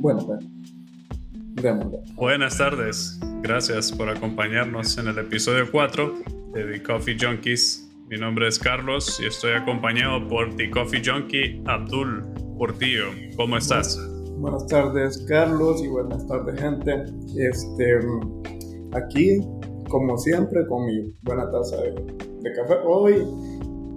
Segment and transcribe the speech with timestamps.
[0.00, 0.46] Bueno, pues.
[2.14, 3.18] Buenas tardes.
[3.42, 6.14] Gracias por acompañarnos en el episodio 4
[6.54, 7.90] de The Coffee Junkies.
[8.08, 12.24] Mi nombre es Carlos y estoy acompañado por The Coffee Junkie Abdul
[12.56, 13.06] Portillo.
[13.36, 13.98] ¿Cómo estás?
[14.36, 17.04] Buenas tardes, Carlos, y buenas tardes, gente.
[17.36, 17.98] Este,
[18.92, 19.40] aquí,
[19.88, 22.74] como siempre, con mi buena taza de café.
[22.84, 23.16] Hoy,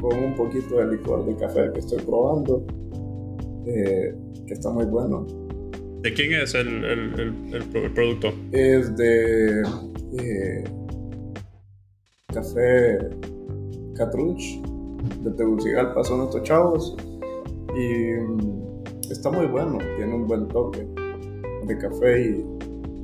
[0.01, 2.65] con un poquito de licor de café que estoy probando,
[3.67, 4.15] eh,
[4.47, 5.27] que está muy bueno
[6.01, 8.33] ¿De quién es el, el, producto?
[8.51, 9.61] Es de
[10.17, 10.63] eh,
[12.33, 12.97] Café
[13.95, 14.41] Catruch,
[15.19, 16.97] de Tegucigalpa, son estos chavos.
[17.75, 20.87] Y mm, está muy bueno, tiene un buen toque
[21.67, 22.45] de café y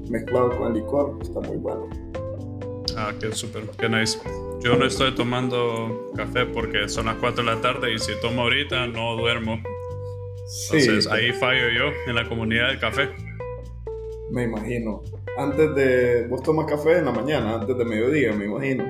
[0.10, 1.88] mezclado con licor, está muy bueno.
[2.98, 4.18] Ah, qué súper, qué nice.
[4.64, 8.42] Yo no estoy tomando café porque son las 4 de la tarde y si tomo
[8.42, 9.62] ahorita no duermo.
[10.72, 13.10] Entonces ahí fallo yo en la comunidad del café.
[14.32, 15.04] Me imagino.
[15.38, 16.28] Antes de.
[16.28, 18.86] Vos tomas café en la mañana, antes de mediodía, me imagino.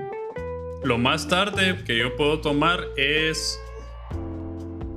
[0.83, 3.59] Lo más tarde que yo puedo tomar es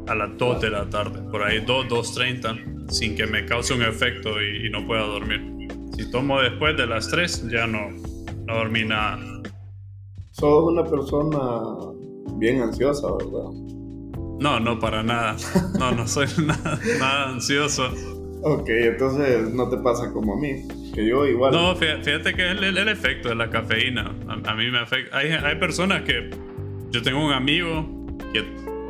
[0.07, 3.83] a las 2 de la tarde, por ahí 2, 2.30, sin que me cause un
[3.83, 5.69] efecto y, no pueda dormir.
[5.97, 7.91] Si tomo después de las 3, ya no,
[8.47, 9.19] no dormí nada.
[10.33, 11.39] Sos una persona
[12.37, 13.70] bien ansiosa, ¿verdad?
[14.41, 15.37] No, no, para nada.
[15.79, 16.27] No, no soy
[16.99, 17.93] nada, ansioso.
[18.43, 21.53] Ok, entonces no te pasa como a mí, que yo igual.
[21.53, 24.15] No, fíjate que es el, efecto de la cafeína.
[24.29, 25.17] A, mí me afecta.
[25.17, 26.31] Hay, hay, personas que.
[26.91, 27.87] Yo tengo un amigo
[28.33, 28.43] que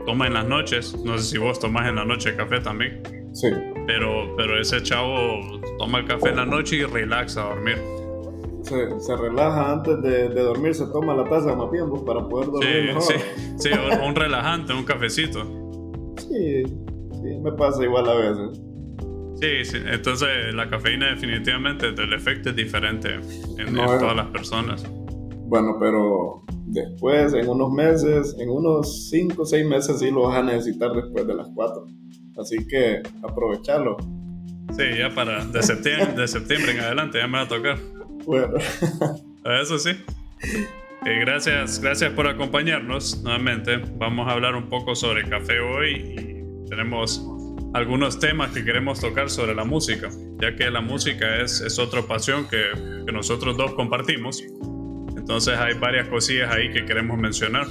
[0.06, 0.96] toma en las noches.
[1.04, 3.02] No sé si vos tomás en la noche café también.
[3.34, 3.48] Sí.
[3.88, 7.99] Pero, pero ese chavo toma el café en la noche y relaxa a dormir
[8.70, 12.84] se, relaja antes de, dormir, se toma la taza más bien pues, para poder dormir
[12.86, 13.02] mejor.
[13.02, 13.14] Sí,
[13.58, 13.70] sí
[14.04, 15.44] un, relajante, un cafecito.
[16.18, 18.62] Sí, sí, me pasa igual a veces.
[19.40, 24.84] Sí, sí, entonces la cafeína definitivamente el efecto es diferente en, todas las personas.
[25.46, 30.38] Bueno, pero después, en unos meses, en unos 5 o 6 meses sí lo vas
[30.38, 31.86] a necesitar después de las 4.
[32.38, 33.96] Así que aprovecharlo.
[34.76, 37.78] Sí, ya para de septiembre, de septiembre en adelante ya me va a tocar.
[38.26, 38.54] Bueno.
[39.60, 39.90] Eso sí.
[41.06, 43.80] Eh, gracias, gracias por acompañarnos nuevamente.
[43.96, 47.26] Vamos a hablar un poco sobre café hoy y tenemos
[47.72, 50.10] algunos temas que queremos tocar sobre la música,
[50.40, 52.64] ya que la música es, es otra pasión que,
[53.06, 54.42] que nosotros dos compartimos.
[55.16, 57.66] Entonces hay varias cosillas ahí que queremos mencionar.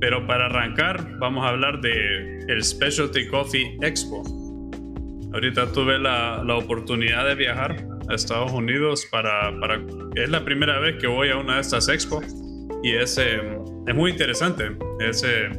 [0.00, 4.22] Pero para arrancar, vamos a hablar de el Specialty Coffee Expo.
[5.32, 9.80] Ahorita tuve la, la oportunidad de viajar a Estados Unidos para, para,
[10.14, 12.24] Es la primera vez que voy a una de estas expos
[12.82, 13.40] y es, eh,
[13.86, 14.76] es muy interesante.
[15.00, 15.50] Es eh,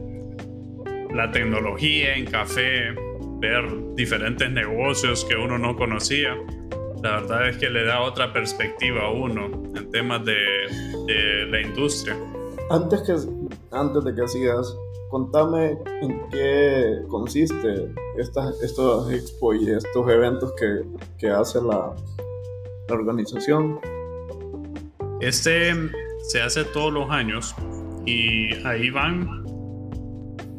[1.14, 2.94] la tecnología en café,
[3.40, 3.66] ver
[3.96, 6.36] diferentes negocios que uno no conocía.
[7.04, 9.46] La verdad es que le da otra perspectiva a uno
[9.76, 10.36] en temas de,
[11.08, 12.18] de la industria.
[12.70, 13.16] Antes, que,
[13.72, 14.76] antes de que sigas,
[15.10, 20.84] contame en qué consiste estas, estos expos y estos eventos que,
[21.18, 21.96] que hace la,
[22.90, 23.80] la organización?
[25.22, 25.74] Este
[26.28, 27.56] se hace todos los años
[28.06, 29.44] y ahí van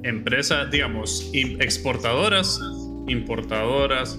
[0.02, 2.60] empresas, digamos, exportadoras,
[3.06, 4.19] importadoras,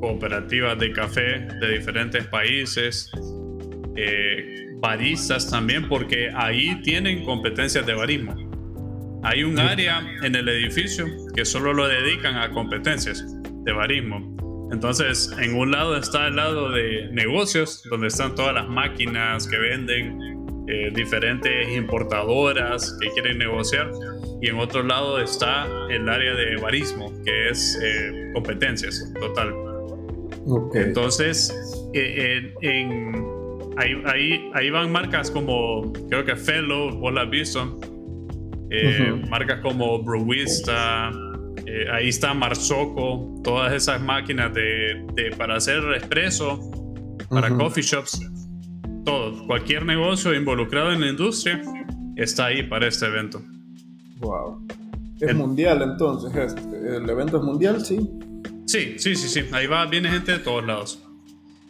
[0.00, 3.10] cooperativas de café de diferentes países,
[3.96, 8.34] eh, baristas también, porque ahí tienen competencias de barismo.
[9.22, 11.04] Hay un área en el edificio
[11.34, 13.24] que solo lo dedican a competencias
[13.64, 14.39] de barismo.
[14.72, 19.58] Entonces, en un lado está el lado de negocios, donde están todas las máquinas que
[19.58, 20.18] venden,
[20.68, 23.90] eh, diferentes importadoras que quieren negociar,
[24.40, 29.52] y en otro lado está el área de barismo, que es eh, competencias, total.
[30.74, 31.52] Entonces,
[31.92, 32.54] eh,
[33.76, 37.80] ahí, ahí, van marcas como, creo que Fellow, vos la has visto,
[39.28, 41.10] marcas como Brewista,
[41.66, 46.70] eh, ahí está Marzocco, todas esas máquinas de, para hacer expreso,
[47.28, 48.20] para coffee shops,
[49.04, 51.60] todo, cualquier negocio involucrado en la industria
[52.16, 53.42] está ahí para este evento.
[54.18, 54.66] Wow.
[55.20, 58.08] Es mundial entonces, este, el evento es mundial, sí.
[58.66, 59.40] Sí, sí, sí, sí.
[59.52, 61.02] Ahí va, viene gente de todos lados.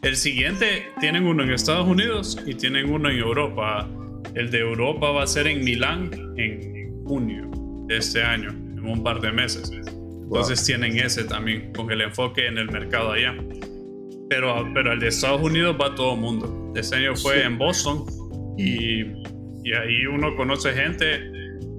[0.03, 3.89] El siguiente tienen uno en Estados Unidos y tienen uno en Europa.
[4.35, 7.51] El de Europa va a ser en Milán en junio
[7.87, 9.71] de este año un par de meses.
[9.71, 13.37] Entonces tienen ese también, con el enfoque en el mercado allá.
[14.29, 16.73] Pero, pero el de Estados Unidos va todo el mundo.
[16.77, 18.05] Este año fue en Boston
[18.57, 19.01] y,
[19.65, 21.17] y, ahí uno conoce gente,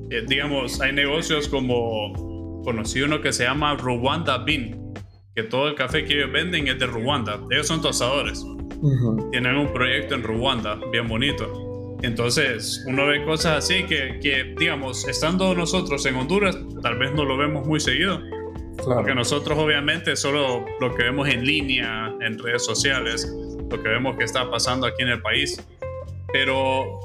[0.10, 4.94] eh, digamos, hay negocios como, conocí uno que se llama Rwanda Bean.
[5.34, 7.40] que todo el café que ellos venden es de Ruanda.
[7.52, 8.46] Ellos son tostadores.
[9.32, 11.71] Tienen un proyecto en Ruanda bien bonito.
[12.04, 17.26] Entonces, uno ve cosas así que, que, digamos, estando nosotros en Honduras, tal vez no
[17.26, 18.20] lo vemos muy seguido.
[18.84, 23.32] Porque nosotros obviamente solo lo que vemos en línea, en redes sociales,
[23.70, 25.64] lo que vemos que está pasando aquí en el país.
[26.34, 27.00] Pero,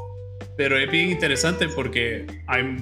[0.56, 2.76] pero es bien interesante porque hay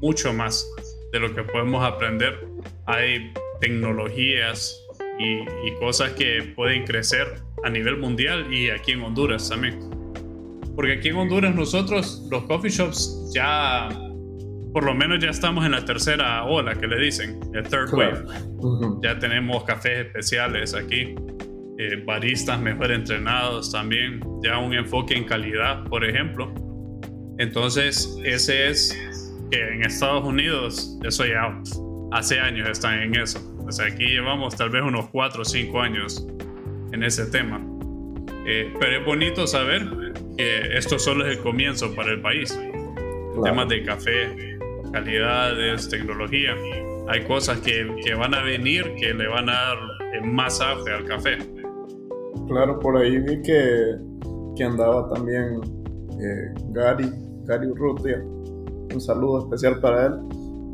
[0.00, 0.64] mucho más
[1.12, 2.46] de lo que podemos aprender.
[2.86, 4.80] Hay tecnologías
[5.18, 9.87] y, y cosas que pueden crecer a nivel mundial y aquí en Honduras también.
[10.78, 13.88] Porque aquí en Honduras nosotros, los coffee shops, ya
[14.72, 18.24] por lo menos ya estamos en la tercera ola que le dicen, el third wave.
[19.02, 21.16] Ya tenemos cafés especiales aquí,
[21.78, 26.54] eh, baristas mejor entrenados también, ya un enfoque en calidad, por ejemplo.
[27.38, 28.96] Entonces, ese es
[29.50, 31.60] que en Estados Unidos, eso ya
[32.12, 33.40] hace años están en eso.
[33.66, 36.24] O sea, aquí llevamos tal vez unos 4 o 5 años
[36.92, 37.60] en ese tema.
[38.46, 40.07] Eh, pero es bonito saber
[40.38, 42.58] que esto solo es el comienzo para el país.
[43.42, 44.58] Temas de café,
[44.92, 46.54] calidades, tecnología.
[47.08, 49.78] Hay cosas que, que, van a venir que le van a dar
[50.24, 51.38] más auge al café.
[52.46, 53.96] Claro, por ahí vi que,
[54.56, 55.60] que andaba también
[56.20, 57.10] eh, Gary,
[57.44, 58.22] Gary Urrutia.
[58.94, 60.12] Un saludo especial para él,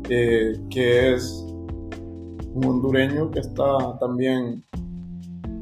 [0.09, 1.43] eh, que es
[2.53, 4.63] un hondureño que está también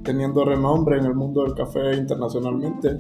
[0.04, 2.98] teniendo renombre en el mundo del café internacionalmente.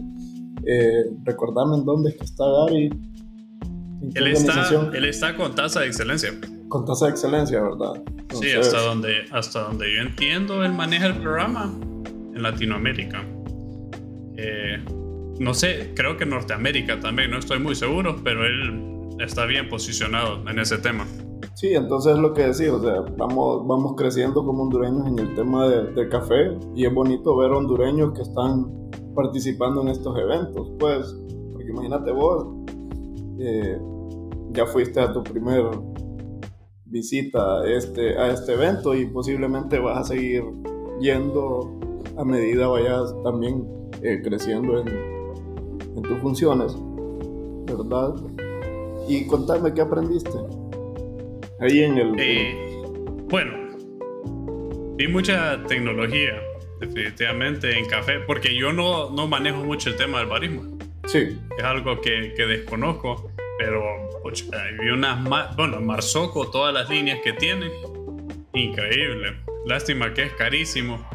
[0.65, 2.89] Eh, recordame en dónde es que está Gary.
[4.15, 6.31] Él está, él está con tasa de excelencia.
[6.67, 8.03] Con tasa de excelencia, ¿verdad?
[8.33, 11.73] sí, hasta donde, hasta donde yo entiendo, él maneja el programa
[12.33, 13.23] en Latinoamérica.
[14.37, 14.83] Eh,
[15.39, 20.47] no sé, creo que Norteamérica también, no estoy muy seguro, pero él está bien posicionado
[20.49, 21.05] en ese tema.
[21.55, 25.35] Sí, entonces es lo que decía, o sea, vamos, vamos creciendo como hondureños en el
[25.35, 28.65] tema del café y es bonito ver hondureños que están
[29.13, 31.15] participando en estos eventos, pues,
[31.51, 32.47] porque imagínate vos,
[33.39, 33.79] eh,
[34.51, 35.65] ya fuiste a tu primer
[36.85, 40.43] visita a este, a este evento y posiblemente vas a seguir
[41.01, 41.79] yendo
[42.17, 43.65] a medida vayas también
[44.03, 44.87] eh, creciendo en,
[45.95, 46.77] en tus funciones,
[47.65, 48.13] ¿verdad?
[49.07, 50.37] Y contame qué aprendiste
[51.59, 52.19] ahí en el...
[52.19, 52.83] Eh,
[53.29, 53.51] bueno,
[54.95, 56.33] vi mucha tecnología,
[56.87, 60.77] definitivamente, en café, porque yo no, no manejo mucho el tema del barismo.
[61.05, 61.37] Sí.
[61.57, 63.81] Es algo que, que desconozco, pero
[64.81, 65.23] vi unas...
[65.55, 67.69] Bueno, Marzoco, todas las líneas que tiene,
[68.53, 69.37] increíble.
[69.65, 71.07] Lástima que es carísimo.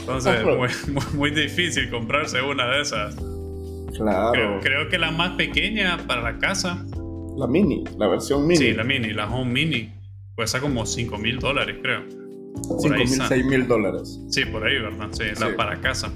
[0.00, 0.68] Entonces, muy,
[1.14, 3.16] muy, difícil comprarse una de esas.
[3.96, 4.32] Claro.
[4.32, 6.84] Creo, creo, que la más pequeña para la casa
[7.36, 8.56] la mini, la versión mini.
[8.56, 9.92] Sí, la mini, la home mini.
[10.36, 12.02] Cuesta como 5 mil dólares, creo.
[12.62, 14.20] 5 mil, 6 mil dólares.
[14.28, 15.08] Sí, por ahí, ¿verdad?
[15.12, 16.10] Sí, la para casa.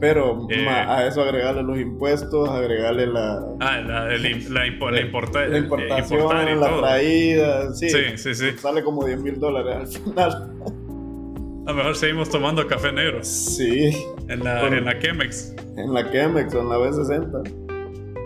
[0.00, 3.44] Pero eh, a eso agregarle los impuestos, agregarle la.
[3.60, 4.16] Ah, la, la,
[4.50, 7.74] la, importa, la importación, la traída.
[7.74, 10.52] Sí, sí, sí, sí, Sale como 10 mil dólares al final.
[11.66, 13.22] A lo mejor seguimos tomando café negro.
[13.24, 13.90] Sí.
[14.28, 15.54] En la, en la Chemex.
[15.76, 17.68] En la Chemex o en la B60.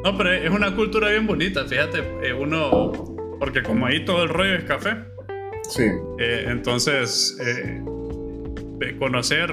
[0.05, 2.93] No, pero es una cultura bien bonita, fíjate, eh, uno,
[3.39, 4.97] porque como ahí todo el rollo es café.
[5.75, 5.85] Sí.
[6.19, 7.83] Eh, entonces, eh,
[8.99, 9.51] conocer,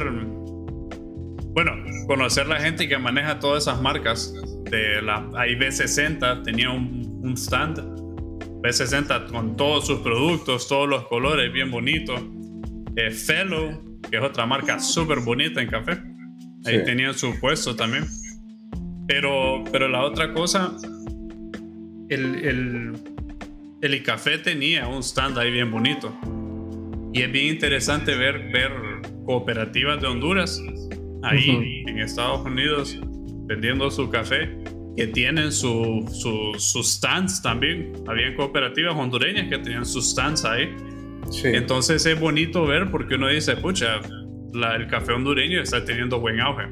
[1.54, 1.72] bueno,
[2.08, 4.34] conocer la gente que maneja todas esas marcas,
[4.70, 7.80] de la, ahí B60 tenía un, un stand,
[8.62, 12.22] B60 con todos sus productos, todos los colores bien bonitos.
[13.26, 16.02] Fellow, que es otra marca súper bonita en café,
[16.66, 18.06] ahí tenían su puesto también.
[19.08, 20.76] Pero, pero la otra cosa,
[22.10, 22.94] el, el,
[23.82, 26.14] el café tenía un stand ahí bien bonito.
[27.14, 28.72] Y es bien interesante ver, ver
[29.26, 30.62] cooperativas de Honduras
[31.24, 33.00] ahí en Estados Unidos
[33.46, 34.50] vendiendo su café
[34.96, 37.94] que tienen sus su, stands también.
[38.08, 40.76] Habían cooperativas hondureñas que tenían sus stands ahí.
[41.44, 44.02] Entonces es bonito ver porque uno dice, pucha,
[44.76, 46.64] el café hondureño está teniendo buen auge.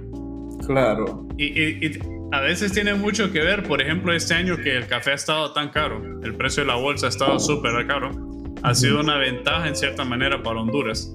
[0.65, 1.27] Claro.
[1.37, 5.15] y, a veces tiene mucho que ver, por ejemplo, este año que el café ha
[5.15, 8.11] estado tan caro, el precio de la bolsa ha estado súper caro,
[8.63, 11.11] ha sido una ventaja en cierta manera para Honduras,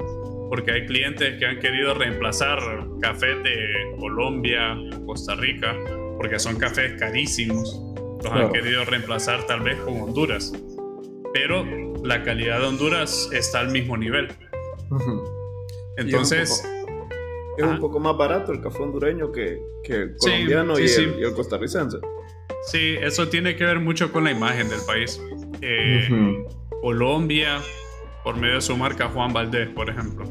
[0.49, 2.59] porque hay clientes que han querido reemplazar
[3.01, 4.77] café de Colombia,
[5.07, 5.77] Costa Rica,
[6.17, 7.81] porque son cafés carísimos,
[8.23, 10.53] los han querido reemplazar tal vez con Honduras,
[11.35, 11.65] pero
[12.05, 14.29] la calidad de Honduras está al mismo nivel.
[15.97, 16.65] Entonces
[17.59, 21.99] es un poco más barato el café hondureño que, el colombiano y, El, costarricense.
[22.71, 25.21] Sí, eso tiene que ver mucho con la imagen del país.
[25.61, 26.09] Eh,
[26.81, 27.61] Colombia,
[28.25, 30.25] por medio de su marca Juan Valdés, por ejemplo.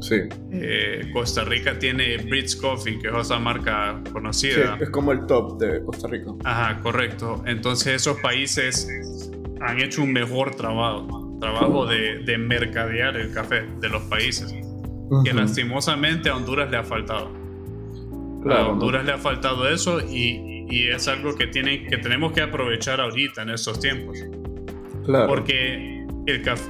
[0.00, 0.20] Sí.
[0.52, 4.76] Eh, Costa Rica tiene Brits Coffee, que es otra marca conocida.
[4.76, 6.32] Sí, es como el top de Costa Rica.
[6.44, 7.42] Ajá, correcto.
[7.46, 8.88] Entonces esos países
[9.60, 14.54] han hecho un mejor trabajo, trabajo de, de mercadear el café de los países,
[15.24, 17.30] que lastimosamente a Honduras le ha faltado.
[18.50, 22.42] a Honduras le ha faltado eso y, y, es algo que, tienen, que tenemos que
[22.42, 24.18] aprovechar ahorita en estos tiempos.
[25.04, 25.28] Claro.
[25.28, 25.96] Porque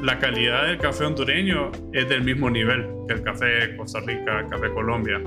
[0.03, 4.49] la calidad del café hondureño es del mismo nivel que el café Costa Rica, el
[4.49, 5.23] café Colombia.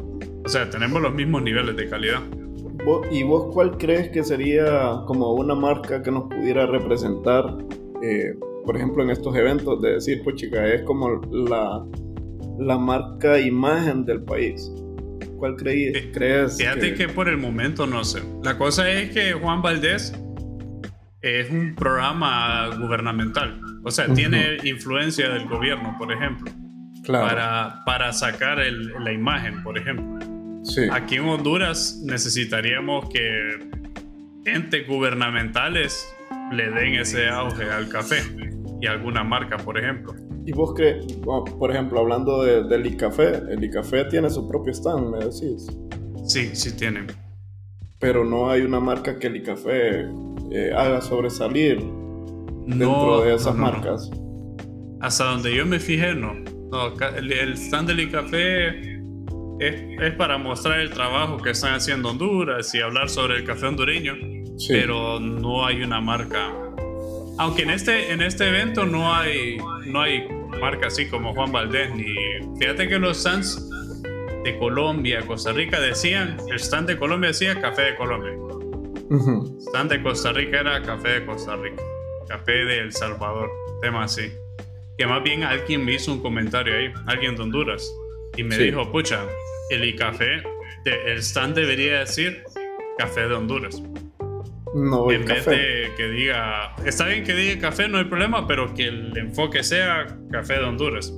[0.45, 2.21] O sea, tenemos los mismos niveles de calidad.
[3.11, 7.57] ¿Y vos cuál crees que sería como una marca que nos pudiera representar,
[8.01, 8.35] eh,
[8.65, 11.83] por ejemplo, en estos eventos, de decir, pues chica, es como la,
[12.59, 14.71] la marca imagen del país?
[15.37, 16.57] ¿Cuál creí, crees?
[16.57, 17.07] Fíjate que...
[17.07, 18.21] que por el momento no sé.
[18.43, 20.13] La cosa es que Juan Valdés
[21.21, 23.61] es un programa gubernamental.
[23.83, 26.51] O sea, tiene influencia del gobierno, por ejemplo.
[27.07, 30.19] Para, para sacar la imagen, por ejemplo.
[30.63, 30.81] Sí.
[30.91, 33.69] Aquí en Honduras necesitaríamos que
[34.45, 36.07] entes gubernamentales
[36.51, 38.21] le den ese auge al café
[38.81, 40.13] y alguna marca, por ejemplo.
[40.45, 45.19] ¿Y vos crees, por ejemplo, hablando del ICAFé, el ICAFé tiene su propio stand, me
[45.19, 45.67] decís?
[46.25, 47.07] Sí, sí tiene.
[47.99, 50.07] Pero no hay una marca que el ICAFé
[50.51, 51.77] eh, haga sobresalir
[52.65, 54.09] dentro de esas marcas.
[55.01, 56.33] Hasta donde yo me fijé, no.
[57.15, 58.67] el, stand del café
[59.59, 63.67] es, es, para mostrar el trabajo que están haciendo Honduras y hablar sobre el café
[63.67, 64.13] hondureño,
[64.67, 66.68] pero no hay una marca.
[67.39, 70.27] Aunque en este, en este evento no hay, no hay
[70.59, 72.05] marca así como Juan Valdés, ni.
[72.59, 73.69] Fíjate que los stands
[74.43, 78.33] de Colombia, Costa Rica decían, el stand de Colombia decía café de Colombia.
[79.69, 81.81] Stand de Costa Rica era café de Costa Rica.
[82.27, 83.49] Café de El Salvador.
[83.81, 84.31] Tema así.
[84.97, 87.89] Que más bien alguien me hizo un comentario ahí, alguien de Honduras.
[88.35, 89.25] Y me dijo, pucha,
[89.69, 90.43] el café,
[90.83, 92.43] el stand debería decir
[92.97, 93.81] café de Honduras.
[94.73, 98.73] No, en vez de que diga, está bien que diga café, no hay problema, pero
[98.73, 101.13] que el enfoque sea café de Honduras.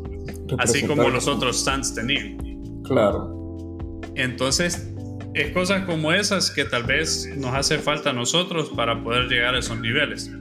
[0.57, 2.37] Así como los otros stands tenían.
[2.83, 3.99] Claro.
[4.15, 4.93] Entonces,
[5.33, 9.55] es cosas como esas que tal vez nos hace falta a nosotros para poder llegar
[9.55, 10.31] a esos niveles.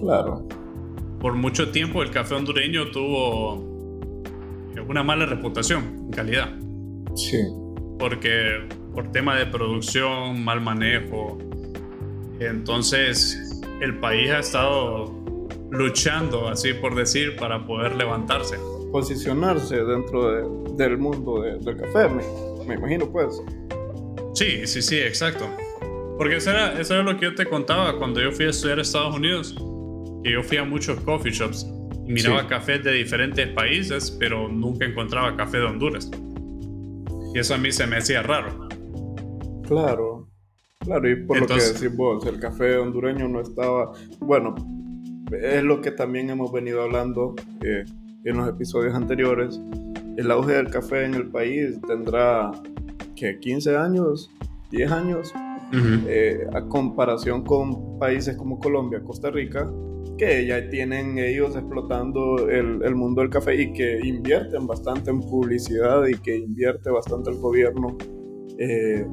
[0.00, 0.46] Claro.
[1.20, 3.54] Por mucho tiempo el café hondureño tuvo
[4.88, 6.50] una mala reputación en calidad.
[7.14, 7.38] Sí.
[7.98, 11.38] Porque por tema de producción, mal manejo.
[12.40, 15.14] Entonces el país ha estado
[15.70, 18.56] luchando, así por decir, para poder levantarse.
[18.92, 22.22] Posicionarse dentro del mundo del café, me,
[22.66, 23.40] me imagino pues.
[24.34, 25.48] Sí, sí, sí, exacto.
[26.16, 28.78] Porque eso era, eso era lo que yo te contaba cuando yo fui a estudiar
[28.78, 29.54] a Estados Unidos.
[30.24, 31.64] Que yo fui a muchos coffee shops
[32.06, 36.10] y miraba cafés de diferentes países, pero nunca encontraba café de Honduras.
[37.34, 38.68] Y eso a mí se me hacía raro.
[39.68, 40.07] Claro,
[40.78, 43.92] claro, y por lo que decís vos, el café hondureño no estaba.
[44.20, 44.54] Bueno,
[45.32, 47.84] es lo que también hemos venido hablando eh,
[48.24, 49.60] en los episodios anteriores.
[50.16, 52.50] El auge del café en el país tendrá
[53.14, 54.30] que 15 años,
[54.70, 55.32] 10 años,
[56.06, 59.70] eh, a comparación con países como Colombia, Costa Rica,
[60.16, 65.20] que ya tienen ellos explotando el, el, mundo del café y que invierten bastante en
[65.20, 67.96] publicidad y que invierte bastante el gobierno
[68.58, 69.06] eh,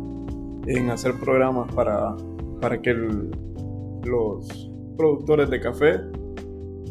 [0.67, 2.15] en hacer programas para,
[2.62, 2.93] para que
[4.03, 6.00] los productores de café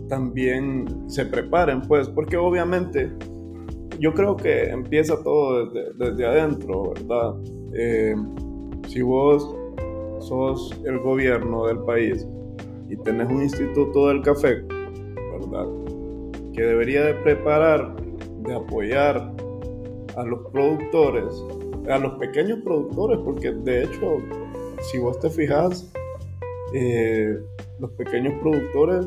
[0.08, 3.10] también se preparen, pues, porque obviamente
[3.98, 7.34] yo creo que empieza todo desde, adentro, ¿verdad?
[7.74, 8.14] Eh,
[8.88, 9.56] si vos
[10.20, 12.26] sos el gobierno del país
[12.88, 14.62] y tenés un instituto del café,
[15.32, 15.66] ¿verdad?
[16.52, 17.94] Que debería de preparar,
[18.42, 19.32] de apoyar
[20.16, 21.44] a los productores,
[21.88, 24.18] a los pequeños productores, porque de hecho,
[24.80, 25.92] si vos te fijas,
[26.72, 27.38] eh,
[27.78, 29.06] los pequeños productores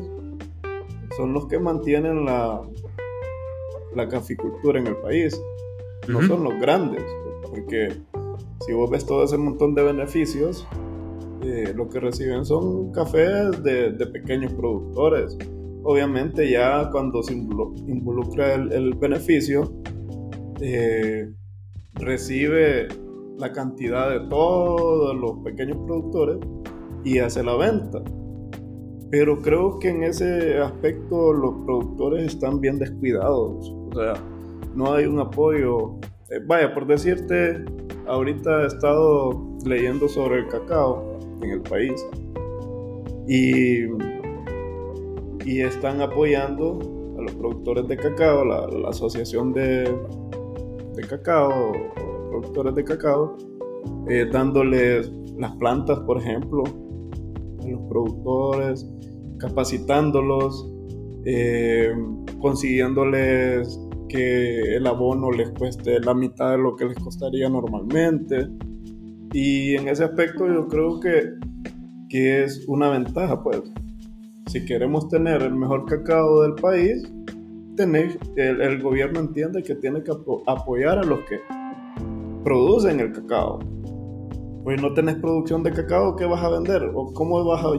[1.16, 2.62] son los que mantienen la,
[3.94, 5.40] la caficultura en el país.
[6.06, 7.04] No son los grandes,
[7.50, 7.88] porque
[8.66, 10.66] si vos ves todo ese montón de beneficios,
[11.42, 15.36] eh, lo que reciben son cafés de, pequeños productores.
[15.82, 19.72] Obviamente ya cuando se involucra el, beneficio,
[20.60, 21.30] eh,
[21.98, 22.88] recibe
[23.38, 26.38] la cantidad de todos los pequeños productores
[27.04, 28.02] y hace la venta.
[29.10, 33.70] Pero creo que en ese aspecto los productores están bien descuidados.
[33.70, 34.14] O sea,
[34.74, 35.94] no hay un apoyo.
[36.30, 37.64] Eh, vaya, por decirte,
[38.06, 42.04] ahorita he estado leyendo sobre el cacao en el país
[43.26, 43.84] y,
[45.44, 46.78] y están apoyando
[47.18, 49.94] a los productores de cacao, la, asociación de,
[51.00, 51.72] de cacao
[52.28, 53.36] productores de cacao,
[54.08, 58.86] eh, dándoles las plantas, por ejemplo, a los productores,
[59.38, 60.70] capacitándolos,
[61.24, 61.92] eh,
[62.40, 63.78] consiguiéndoles
[64.08, 68.48] que el abono les cueste la mitad de lo que les costaría normalmente.
[69.32, 71.34] Y en ese aspecto yo creo que,
[72.08, 73.62] que es una ventaja, pues.
[74.46, 77.02] Si queremos tener el mejor cacao del país,
[77.78, 80.12] tener, el, el gobierno entiende que tiene que
[80.46, 81.40] apoyar a los que
[82.44, 83.60] producen el cacao.
[84.64, 86.82] Pues no tenés producción de cacao, ¿qué vas a vender?
[86.94, 87.70] ¿O cómo vas a,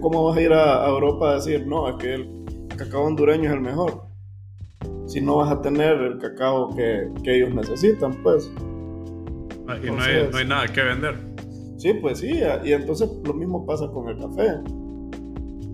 [0.00, 2.28] cómo vas a ir a, Europa a decir, no, es que el
[2.76, 4.02] cacao hondureño es el mejor?
[5.06, 8.52] Si no vas a tener el cacao que, que ellos necesitan, pues.
[9.66, 11.14] Ah, y no, hay, no hay nada que vender.
[11.78, 14.48] Sí, pues sí, y entonces lo mismo pasa con el café.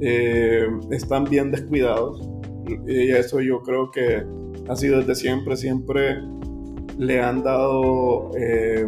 [0.00, 2.33] Eh, están bien descuidados
[2.86, 4.24] y eso yo creo que
[4.68, 6.22] ha sido desde siempre, siempre
[6.98, 8.86] le han dado eh,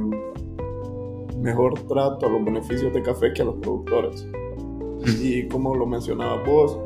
[1.39, 4.27] mejor trato a los beneficios de café que a los productores.
[5.23, 6.79] Y como lo mencionaba vos,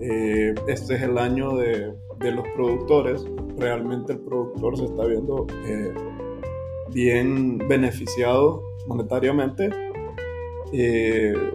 [0.00, 3.24] eh, este es el año de, de, los productores.
[3.58, 5.92] Realmente el productor se está viendo eh,
[6.90, 9.70] bien beneficiado monetariamente,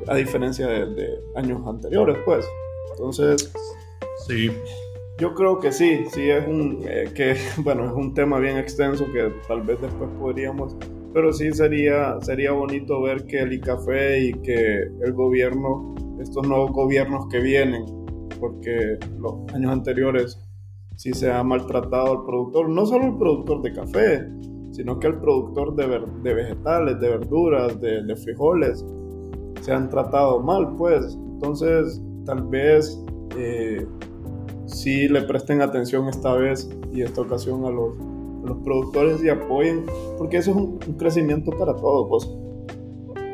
[0.07, 2.45] a diferencia de, de, años anteriores, pues.
[2.91, 3.51] Entonces,
[4.27, 4.49] Sí.
[5.17, 9.05] Yo creo que sí, sí es un, eh, que, bueno, es un tema bien extenso
[9.11, 10.75] que tal vez después podríamos,
[11.13, 16.71] pero sí sería, sería bonito ver que el ICAFE y que el gobierno, estos nuevos
[16.71, 17.85] gobiernos que vienen,
[18.39, 20.39] porque los años anteriores
[20.95, 24.25] sí se ha maltratado al productor, no solo el productor de café,
[24.71, 28.85] sino que el productor de, de vegetales, de verduras, de, de frijoles,
[29.61, 31.17] se han tratado mal, pues.
[31.33, 33.03] Entonces, tal vez
[33.37, 33.85] eh,
[34.69, 37.95] si le presten atención esta vez y esta ocasión a los,
[38.43, 39.85] los productores y apoyen,
[40.17, 42.07] porque eso es un, crecimiento para todos.
[42.07, 42.25] Pues.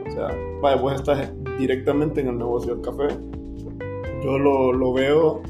[0.08, 0.30] O sea,
[0.62, 3.08] vaya, vos estás directamente en el negocio del café.
[4.24, 5.42] Yo lo, lo veo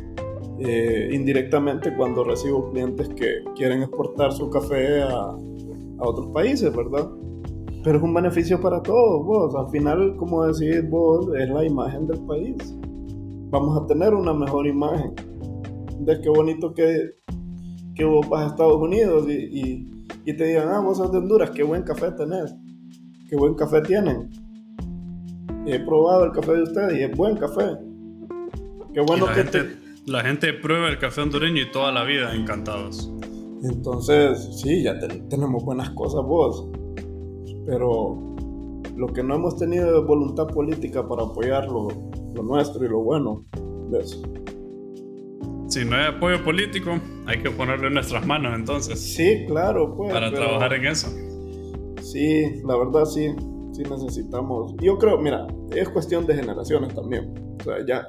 [0.60, 5.38] eh, indirectamente cuando recibo clientes que quieren exportar su café a, a,
[6.00, 7.10] otros países, ¿verdad?
[7.84, 9.56] Pero es un beneficio para todos, vos.
[9.56, 12.56] Al final, como decís vos, es la imagen del país.
[13.52, 15.14] Vamos a tener una mejor imagen
[16.00, 17.16] ves qué bonito que,
[17.96, 19.88] que vos vas a Estados Unidos y,
[20.26, 22.54] y, te digan, ah, vos sos de Honduras, qué buen café tenés,
[23.30, 24.30] qué buen café tienen.
[25.66, 27.78] He probado el café de ustedes y es buen café.
[28.94, 32.34] Qué bueno la que gente, la gente prueba el café hondureño y toda la vida
[32.36, 33.12] encantados.
[33.64, 36.68] Entonces, sí, ya tenemos buenas cosas vos,
[37.66, 38.36] pero
[38.96, 41.88] lo que no hemos tenido es voluntad política para apoyar lo,
[42.34, 43.44] lo nuestro y lo bueno
[43.90, 44.22] de eso
[45.68, 49.00] si no hay apoyo político, hay que ponerlo en nuestras manos entonces.
[49.00, 50.14] Sí, claro, pues.
[50.14, 51.08] Para trabajar en eso.
[52.02, 53.34] Sí, la verdad sí,
[53.74, 54.76] sí necesitamos.
[54.82, 57.34] Yo creo, mira, es cuestión de generaciones también.
[57.60, 58.08] O sea, ya,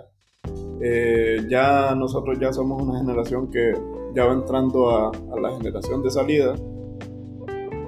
[0.80, 3.72] eh, ya nosotros ya somos una generación que
[4.14, 6.54] ya va entrando a, a la generación de salida,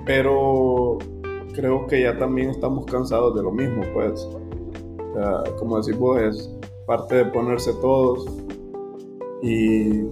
[0.06, 0.98] pero
[1.54, 4.20] creo que ya también estamos cansados de lo mismo, pues.
[4.22, 6.54] O sea, como decís vos, es
[6.86, 8.26] parte de ponerse todos
[9.42, 10.02] y,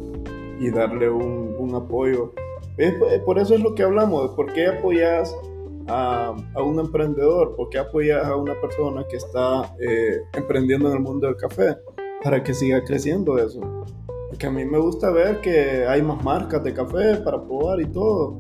[0.60, 2.32] y darle un, un apoyo.
[2.76, 5.34] Es, por eso es lo que hablamos, ¿por qué apoyas
[5.88, 7.56] a, a, un emprendedor?
[7.56, 11.76] ¿Por qué apoyas a una persona que está eh, emprendiendo en el mundo del café?
[12.22, 13.60] Para que siga creciendo eso.
[14.28, 17.86] Porque a mí me gusta ver que hay más marcas de café para probar y
[17.86, 18.36] todo.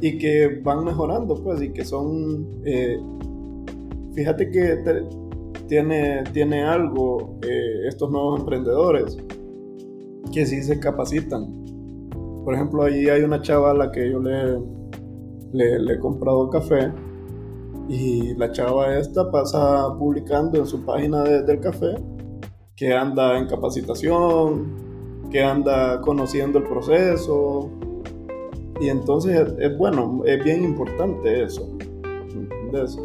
[0.00, 2.62] Y que van mejorando, pues, y que son...
[2.64, 2.98] Eh,
[4.14, 4.78] fíjate que
[5.66, 9.18] tiene, tiene algo eh, estos nuevos emprendedores
[10.30, 11.46] que sí se capacitan.
[12.44, 14.58] Por ejemplo, ahí hay una chava a la que yo le,
[15.52, 16.92] le, he comprado café
[17.88, 21.96] y la chava esta pasa publicando en su página del café
[22.76, 27.70] que anda en capacitación, que anda conociendo el proceso.
[28.80, 31.68] Y entonces es, bueno, es bien importante eso.
[32.32, 32.96] ¿Entendés?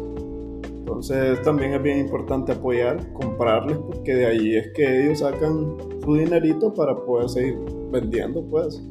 [0.62, 6.14] Entonces también es bien importante apoyar, comprarles, porque de ahí es que ellos sacan su
[6.14, 7.58] dinerito para poder seguir
[7.90, 8.82] vendiendo, pues.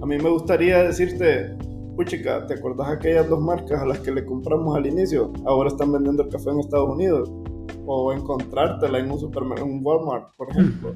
[0.00, 1.56] A mí me gustaría decirte,
[1.96, 5.32] puchica, ¿te acuerdas aquellas dos marcas a las que le compramos al inicio?
[5.44, 7.30] Ahora están vendiendo el café en Estados Unidos.
[7.86, 10.94] O encontrártela en un supermercado, en un Walmart, por ejemplo.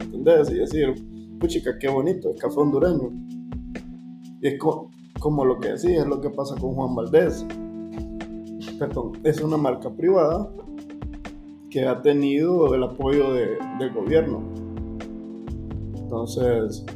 [0.00, 0.50] ¿Entendés?
[0.50, 0.94] Y decir,
[1.40, 3.10] puchica, qué bonito, el café hondureño.
[4.40, 4.58] Y es
[5.18, 7.44] como lo que decía, es lo que pasa con Juan Valdés
[8.78, 10.48] perdón, es una marca privada
[11.70, 14.42] que ha tenido el apoyo de, del gobierno.
[16.08, 16.86] Entonces,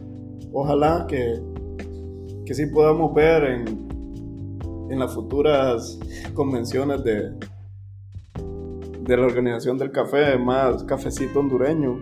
[0.54, 1.38] ojalá que,
[2.46, 3.88] que sí podamos ver en,
[4.90, 6.00] en las futuras
[6.32, 7.30] convenciones de,
[9.02, 11.98] de la organización del café, más cafecito hondureño.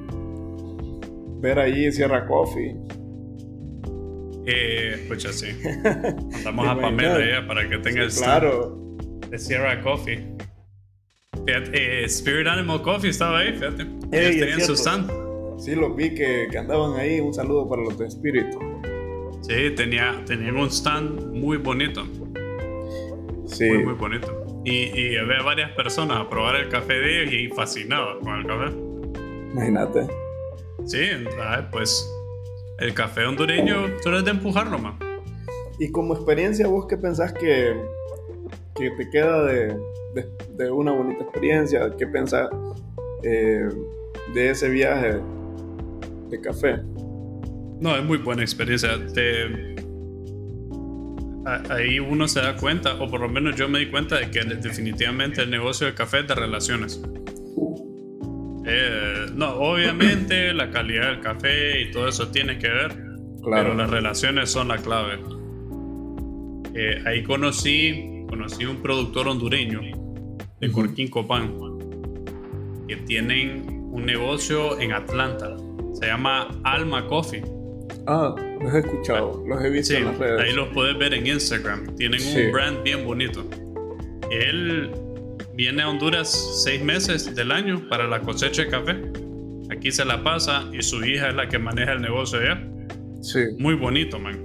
[1.40, 2.76] Ver ahí Sierra Coffee.
[4.46, 5.48] Eh, pues sí.
[6.44, 8.78] Mandamos a Pamela para que tenga el Claro.
[9.28, 10.32] De Sierra Coffee.
[11.44, 13.82] Fíjate, eh, Spirit Animal Coffee estaba ahí, fíjate.
[14.12, 15.19] Ellos tenían su stand.
[15.60, 17.20] Sí, los vi que, que, andaban ahí.
[17.20, 18.46] Un saludo para los de Spirit.
[19.42, 22.02] Sí, tenía, tenían un stand muy bonito.
[23.44, 23.68] Sí.
[23.68, 24.62] Muy, muy bonito.
[24.64, 28.46] Y, y había varias personas a probar el café de ellos y fascinados con el
[28.46, 28.74] café.
[29.52, 30.06] Imagínate.
[30.86, 31.02] Sí,
[31.70, 32.10] pues
[32.78, 34.98] el café hondureño solo es de empujarlo, man.
[35.78, 37.74] Y como experiencia, ¿vos qué pensás que,
[38.74, 39.76] que te queda de,
[40.14, 41.94] de, de una bonita experiencia?
[41.98, 42.48] ¿Qué pensás
[43.22, 43.68] eh,
[44.32, 45.20] de ese viaje
[46.30, 46.80] de café?
[47.80, 48.90] No, es muy buena experiencia.
[49.12, 49.74] Te,
[51.70, 54.44] ahí uno se da cuenta, o por lo menos yo me di cuenta de que
[54.44, 57.02] definitivamente el negocio del café es de relaciones.
[58.66, 62.90] Eh, no, obviamente la calidad del café y todo eso tiene que ver,
[63.42, 63.62] claro.
[63.62, 65.18] pero las relaciones son la clave.
[66.74, 69.80] Eh, ahí conocí, conocí un productor hondureño
[70.60, 71.56] de Corquín Copán
[72.86, 75.56] que tienen un negocio en Atlanta.
[76.00, 77.42] Se llama Alma Coffee.
[78.06, 80.40] Ah, los he escuchado, los he visto sí, en las redes.
[80.40, 81.94] Ahí los puedes ver en Instagram.
[81.96, 82.46] Tienen sí.
[82.46, 83.48] un brand bien bonito.
[84.30, 84.90] Él
[85.54, 88.96] viene a Honduras seis meses del año para la cosecha de café.
[89.70, 92.66] Aquí se la pasa y su hija es la que maneja el negocio allá.
[93.20, 93.40] Sí.
[93.58, 94.40] Muy bonito, man.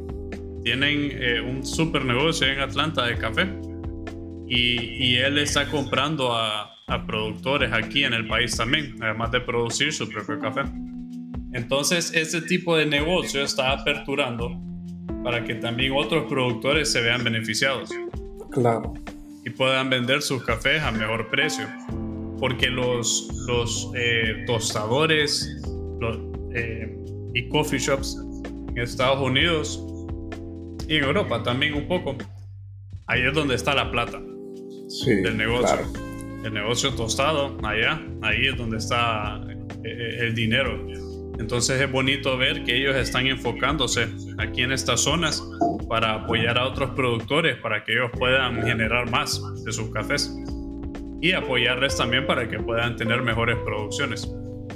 [0.63, 3.47] Tienen eh, un super negocio en Atlanta de café.
[4.47, 9.41] Y, y él está comprando a, a productores aquí en el país también, además de
[9.41, 10.63] producir su propio café.
[11.55, 14.51] Entonces, ese tipo de negocio está aperturando
[15.23, 17.89] para que también otros productores se vean beneficiados.
[18.51, 18.93] Claro.
[19.45, 21.65] Y puedan vender sus cafés a mejor precio.
[22.41, 25.61] Porque los, los eh, tostadores
[26.01, 26.17] los,
[26.53, 26.93] eh,
[27.33, 28.17] y coffee shops
[28.69, 29.81] en Estados Unidos
[30.89, 32.17] y en Europa también un poco,
[33.07, 34.21] ahí es donde está la plata
[34.89, 35.77] sí, del negocio.
[35.77, 35.87] Claro.
[36.43, 39.41] El negocio tostado, allá, ahí es donde está
[39.85, 40.85] eh, el dinero.
[41.39, 45.43] Entonces es bonito ver que ellos están enfocándose aquí en estas zonas
[45.87, 50.35] para apoyar a otros productores para que ellos puedan generar más de sus cafés
[51.21, 54.31] y apoyarles también para que puedan tener mejores producciones.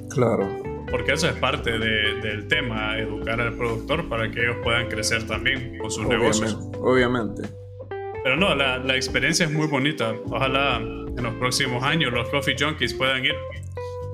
[0.10, 0.48] Claro.
[0.90, 5.26] Porque eso es parte de, del tema, educar al productor para que ellos puedan crecer
[5.28, 6.70] también con sus obviamente, negocios.
[6.80, 7.44] Obviamente.
[8.24, 10.14] Pero no, la, la experiencia es muy bonita.
[10.26, 13.36] Ojalá en los próximos años los Coffee Junkies puedan ir.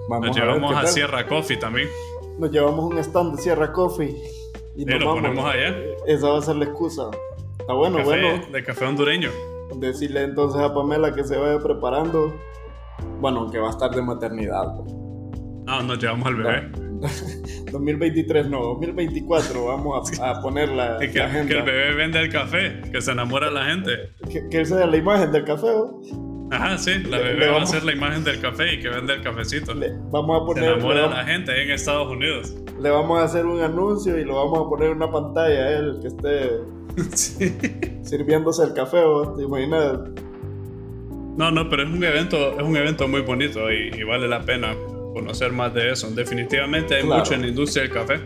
[0.09, 0.87] Vamos Nos a ver llevamos a.
[0.87, 1.87] Sierra Coffee también.
[2.37, 4.15] Nos llevamos un stand de Sierra Coffee.
[4.75, 5.21] Y Sí, nos lo vamos.
[5.21, 5.75] ponemos allá.
[6.07, 7.09] Esa va a ser la excusa.
[7.59, 8.45] Está bueno, Café, bueno.
[8.51, 9.29] De café hondureño.
[9.77, 12.33] Decirle entonces a Pamela que se vaya preparando.
[13.19, 14.75] Bueno, que va a estar de maternidad.
[14.75, 14.93] pues.
[14.93, 16.71] No, nos llevamos al bebé.
[17.71, 21.47] 2023 no, 2024 vamos a, a poner la, que, la agenda.
[21.53, 23.91] que el bebé vende el café, que se enamora la gente.
[24.29, 25.67] Que, que esa la imagen del café.
[25.69, 26.01] ¿o?
[26.51, 29.13] Ajá, sí, la Le- bebé va a ser la imagen del café y que vende
[29.15, 29.73] el cafecito.
[29.73, 32.55] Le, vamos a Se poner, le, enamora a vamos, la gente ahí en Estados Unidos.
[32.79, 35.71] le vamos a hacer un anuncio y lo vamos a poner en una pantalla a
[35.79, 36.49] él que esté
[37.15, 37.57] Sí.
[38.03, 38.99] sirviéndose el café.
[38.99, 39.33] ¿o?
[39.35, 39.99] ¿Te imaginas?
[41.37, 44.41] No, no, pero es un evento, es un evento muy bonito y, y vale la
[44.45, 44.73] pena
[45.13, 46.09] conocer más de eso.
[46.11, 47.19] Definitivamente hay Claro.
[47.21, 48.19] mucho en la industria del café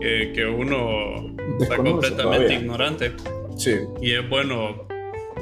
[0.00, 2.52] que, que uno está completamente todavía.
[2.58, 3.12] ignorante
[3.56, 3.74] Sí.
[4.00, 4.87] y es bueno.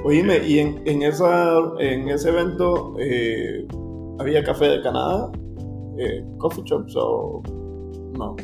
[0.07, 3.67] Oíme, y en, en, esa, en ese evento eh,
[4.21, 5.33] había café de Canadá,
[5.99, 7.43] eh, coffee shops o
[8.17, 8.37] no.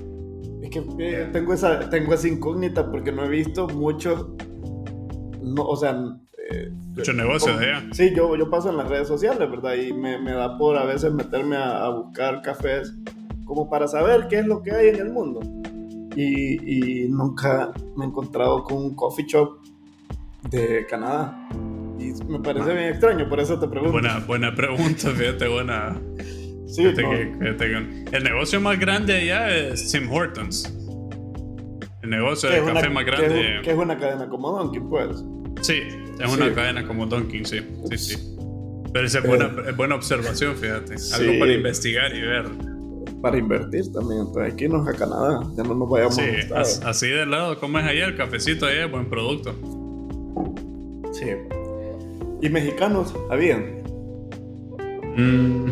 [0.60, 4.26] Es que eh, tengo esa, tengo esa incógnita porque no he visto muchos,
[5.40, 5.92] no, o sea,
[6.50, 7.88] eh, Mucho negocio como- de allá.
[7.92, 9.74] Sí, yo, yo paso en las redes sociales, ¿verdad?
[9.74, 12.92] Y me, me da por a veces meterme a, a buscar cafés
[13.44, 15.38] como para saber qué es lo que hay en el mundo.
[16.16, 19.58] Y, y nunca me he encontrado con un coffee shop
[20.50, 21.48] de Canadá.
[21.98, 23.92] Y me parece bien extraño, por eso te pregunto.
[23.92, 25.96] Buena, buena pregunta, fíjate, buena.
[26.66, 27.66] sí, Fíjate no, que- fíjate
[28.10, 30.72] que- el negocio más grande allá es Tim Hortons.
[32.02, 33.60] El negocio de café una- más que es grande.
[33.62, 35.24] que es una cadena como Donkey, pues.
[35.60, 35.80] Sí,
[36.18, 38.36] es una cadena como Dunkin', sí, sí, sí.
[38.92, 39.28] Pero esa es Eh.
[39.28, 40.98] buena, es buena observación, fíjate.
[40.98, 41.14] Sí.
[41.30, 42.46] Algo para investigar y ver.
[43.22, 44.22] Para invertir también.
[44.26, 47.60] Entonces, aquí no es a Canadá, ya no nos vayamos Sí, a así de lado,
[47.60, 49.54] como es allá, el cafecito allá es buen producto.
[51.12, 51.26] Sí.
[52.40, 53.82] ¿Y mexicanos habían?
[55.16, 55.66] Mm,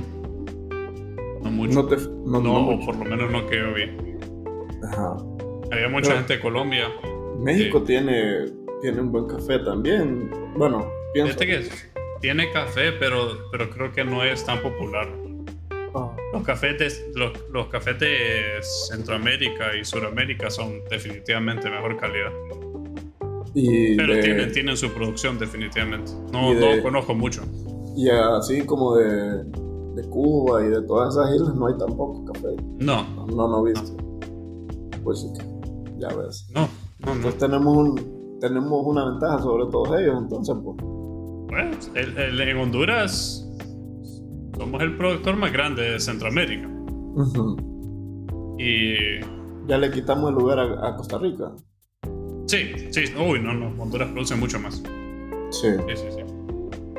[1.43, 1.83] no mucho.
[1.83, 1.97] No te.
[1.97, 2.87] No, No, no o mucho.
[2.87, 3.85] por lo menos no que yo vi.
[4.87, 5.17] Ajá.
[5.73, 6.89] Había mucha Pero- gente de Colombia.
[7.41, 7.87] México Sí.
[7.87, 8.47] tiene,
[8.83, 10.31] tiene un buen café también.
[10.57, 11.33] Bueno, pienso.
[11.39, 11.69] Fíjate que
[12.21, 15.09] tiene café, pero, pero creo que no es tan popular.
[15.95, 18.59] Ah, Los cafés de, los, los cafés de
[18.91, 22.31] Centroamérica y Suramérica son definitivamente mejor calidad.
[23.55, 26.13] Y, Pero de- tienen, tienen su producción definitivamente.
[26.33, 27.43] No, de- no conozco mucho.
[27.97, 29.45] y así como de,
[29.95, 32.49] de Cuba y de todas esas islas no hay tampoco café.
[32.79, 33.97] No, No, no he visto.
[35.03, 35.45] Pues sí que,
[35.99, 36.49] ya ves.
[36.55, 36.69] no,
[37.05, 37.23] no, no.
[37.23, 40.77] Pues tenemos, un, tenemos una ventaja sobre todos ellos, entonces pues.
[41.95, 43.45] El- el- en Honduras
[44.57, 46.69] somos el productor más grande de Centroamérica.
[48.59, 49.21] Y
[49.67, 51.53] Ya le quitamos el lugar a, a Costa Rica.
[52.51, 54.77] Sí, sí, uy, no, no, Honduras produce mucho más.
[55.51, 55.69] Sí.
[55.89, 56.23] Sí, sí, sí.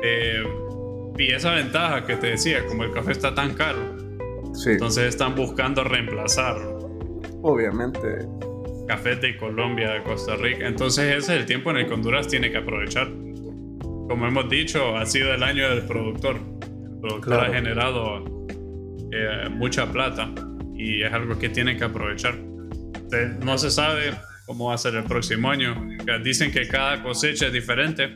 [0.02, 0.42] Eh,
[1.18, 3.96] y esa ventaja que te decía, como el café está tan caro,
[4.54, 4.70] Sí.
[4.70, 6.56] entonces están buscando reemplazar
[7.42, 8.26] Obviamente.
[8.88, 10.66] cafés de Colombia, de Costa Rica.
[10.66, 13.08] Entonces ese es el tiempo en el que Honduras tiene que aprovechar.
[13.80, 16.36] Como hemos dicho, ha sido el año del productor.
[16.36, 17.42] El productor Claro.
[17.50, 18.24] ha generado
[19.14, 20.30] eh, mucha plata
[20.74, 22.34] y es algo que tienen que aprovechar.
[23.44, 24.12] No se sabe
[24.46, 25.74] cómo va a ser el próximo año.
[26.24, 28.10] Dicen que cada cosecha es diferente.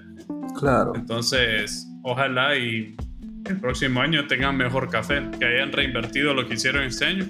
[0.59, 0.93] Claro.
[0.95, 2.97] Entonces, ojalá y
[3.45, 7.25] el próximo año tengan mejor café, que hayan reinvertido lo que hicieron este año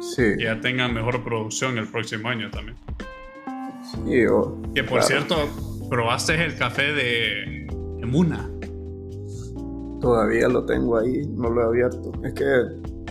[0.00, 0.22] Sí.
[0.38, 2.76] y ya tengan mejor producción el próximo año también.
[4.06, 5.06] Sí, o- Que por claro.
[5.06, 7.66] cierto, probaste el café de
[8.00, 8.48] Emuna.
[10.00, 12.12] Todavía lo tengo ahí, no lo he abierto.
[12.24, 12.44] Es que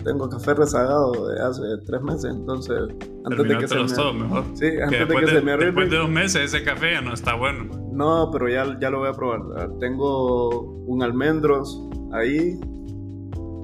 [0.03, 2.77] tengo café rezagado de hace tres meses, entonces
[3.25, 3.87] antes de que se me...
[3.87, 4.43] todo mejor.
[4.53, 5.65] Sí, antes Que de que de, se me arruine.
[5.71, 7.65] después de dos meses ese café ya no está bueno.
[7.91, 9.41] No, pero ya, ya lo voy a probar.
[9.57, 12.59] Ah, Tengo un almendros ahí.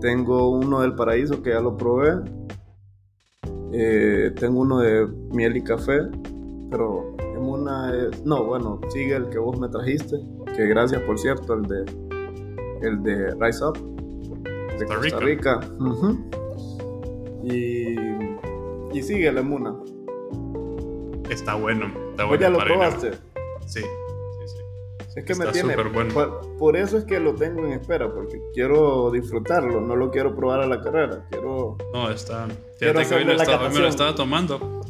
[0.02, 2.16] Tengo uno del paraíso que ya lo probé.
[3.72, 6.02] Eh, tengo uno de miel y café.
[6.70, 8.26] Pero en una es...
[8.26, 10.18] No, bueno, sigue el que vos me trajiste.
[10.56, 11.86] Que gracias, por cierto, el de...
[12.82, 13.95] El de Rise Up.
[14.80, 15.20] De Costa Rica.
[15.20, 15.60] Rica.
[15.80, 16.30] Ujú.
[17.44, 17.96] Y...
[18.94, 19.76] Y sigue el Emuna.
[21.30, 21.88] Está bueno.
[22.12, 23.12] Está ¿Vos bueno ya lo probaste?
[23.66, 24.58] Sí, sí, sí.
[25.18, 25.76] Es que me tiene.
[25.76, 26.14] bueno.
[26.14, 30.36] Por, por eso es que lo tengo en espera, porque quiero disfrutarlo, no lo quiero
[30.36, 31.26] probar a la carrera.
[31.30, 31.78] Quiero.
[31.94, 32.48] No, está.
[32.78, 34.82] Quiero Fíjate que hoy, lo la estaba, hoy me lo estaba tomando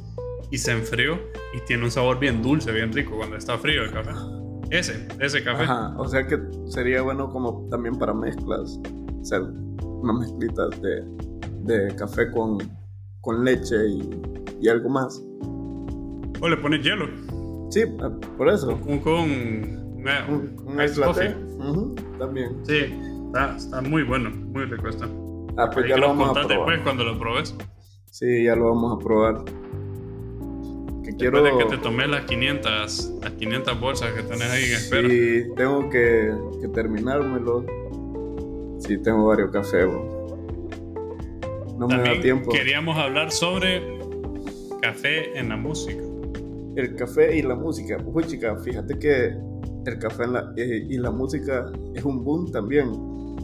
[0.52, 1.20] y se enfrió
[1.54, 4.12] y tiene un sabor bien dulce, bien rico cuando está frío el café.
[4.70, 5.64] Ese, ese café.
[5.64, 8.80] Ajá, o sea que sería bueno como también para mezclas,
[9.26, 11.04] hacer unas mezclitas de,
[11.64, 12.60] de café con,
[13.22, 14.22] con leche y,
[14.62, 15.20] y algo más.
[16.42, 17.08] O le pones hielo.
[17.72, 18.80] Sí, ah, por eso.
[19.04, 19.30] Con
[19.98, 21.06] una- Un, un ice latte.
[21.06, 21.36] coffee.
[21.58, 22.58] Ujú, también.
[22.64, 22.94] Sí,
[23.28, 25.06] está, está muy bueno, muy rico está.
[25.58, 26.48] Ah, pues Ahí ya lo vamos a probar.
[26.50, 27.56] después cuando lo probes.
[28.12, 29.44] Sí, ya lo vamos a probar.
[31.04, 31.42] Que quiero.
[31.42, 35.10] Después de que te tomes las 500, las 500 bolsas que tenés ahí en espera.
[35.10, 37.66] Sí, tengo que, que terminármelo.
[38.88, 39.88] Sí, tengo varios cafés.
[41.78, 42.52] No me da También tiempo.
[42.52, 43.82] queríamos hablar sobre
[44.82, 46.02] café en la música.
[46.76, 47.98] El café y la música.
[48.06, 49.34] Uy, chica, fíjate que
[49.86, 52.92] el café en la- eh, y la música es un boom también.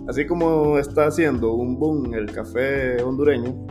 [0.07, 3.65] Así como está haciendo un boom el café hondureño,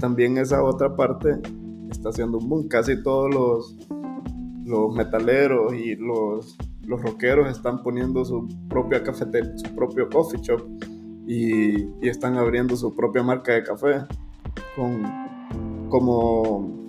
[0.00, 1.38] también esa otra parte
[1.90, 2.68] está haciendo un boom.
[2.68, 3.76] Casi todos los,
[4.64, 10.62] los metaleros y los, los rockeros están poniendo su propia cafetería, su propio coffee shop
[11.26, 14.02] y, y están abriendo su propia marca de café
[14.76, 15.02] con
[15.88, 16.88] como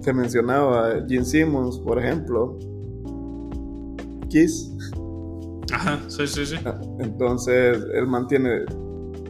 [0.00, 2.58] se mencionaba Gene Simmons, por ejemplo,
[4.28, 4.70] Kiss.
[5.72, 6.56] Ajá, sí, sí, sí.
[6.64, 8.64] Ah, Entonces, él mantiene,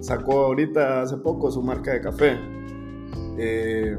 [0.01, 2.39] sacó ahorita hace poco su marca de café.
[3.39, 3.97] Eh,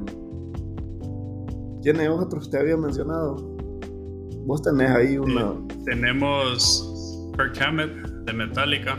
[1.81, 3.54] ¿Tiene otros te había mencionado?
[4.45, 5.53] Vos tenés ahí una...
[5.85, 7.91] Tenemos Kirk Hammett
[8.25, 8.97] de Metallica.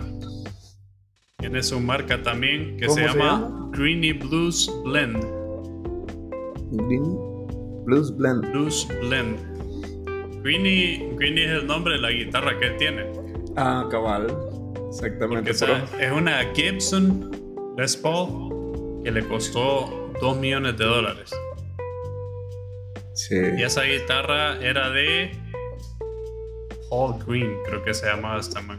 [1.38, 3.70] Tiene su marca también que se ¿Cómo se llama?
[3.72, 5.22] Greeny Blues Blend.
[6.72, 7.16] Green
[7.84, 8.50] Blues Blend.
[8.50, 10.42] Blues Blend.
[10.42, 13.12] Greeny, Greeny es el nombre de la guitarra que tiene.
[13.56, 14.26] Ah, cabal.
[14.88, 15.52] Exactamente.
[15.58, 17.30] pero- es una Gibson
[17.76, 21.30] Les Paul que le costó 2 millones de dólares.
[23.16, 23.34] Sí.
[23.58, 25.32] Y esa guitarra era de
[26.90, 28.78] Paul Green, creo que se llamaba este man.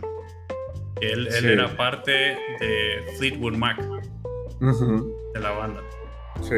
[1.01, 1.45] Él, él Sí.
[1.47, 3.77] era parte de Fleetwood Mac,
[4.59, 5.81] de la banda.
[6.41, 6.55] Sí.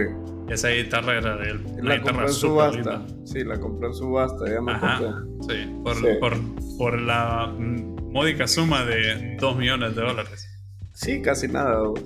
[0.49, 1.63] Esa guitarra era de él.
[1.81, 2.75] La guitarra compró en subasta.
[2.97, 3.05] linda.
[3.25, 4.99] Sí, la compró en subasta, ya me Ajá,
[5.47, 6.05] sí, por, Sí.
[6.19, 6.33] Por,
[6.77, 10.45] por la mm, módica suma de 2 millones de dólares.
[10.93, 11.81] Sí, casi nada.
[11.81, 12.01] vos.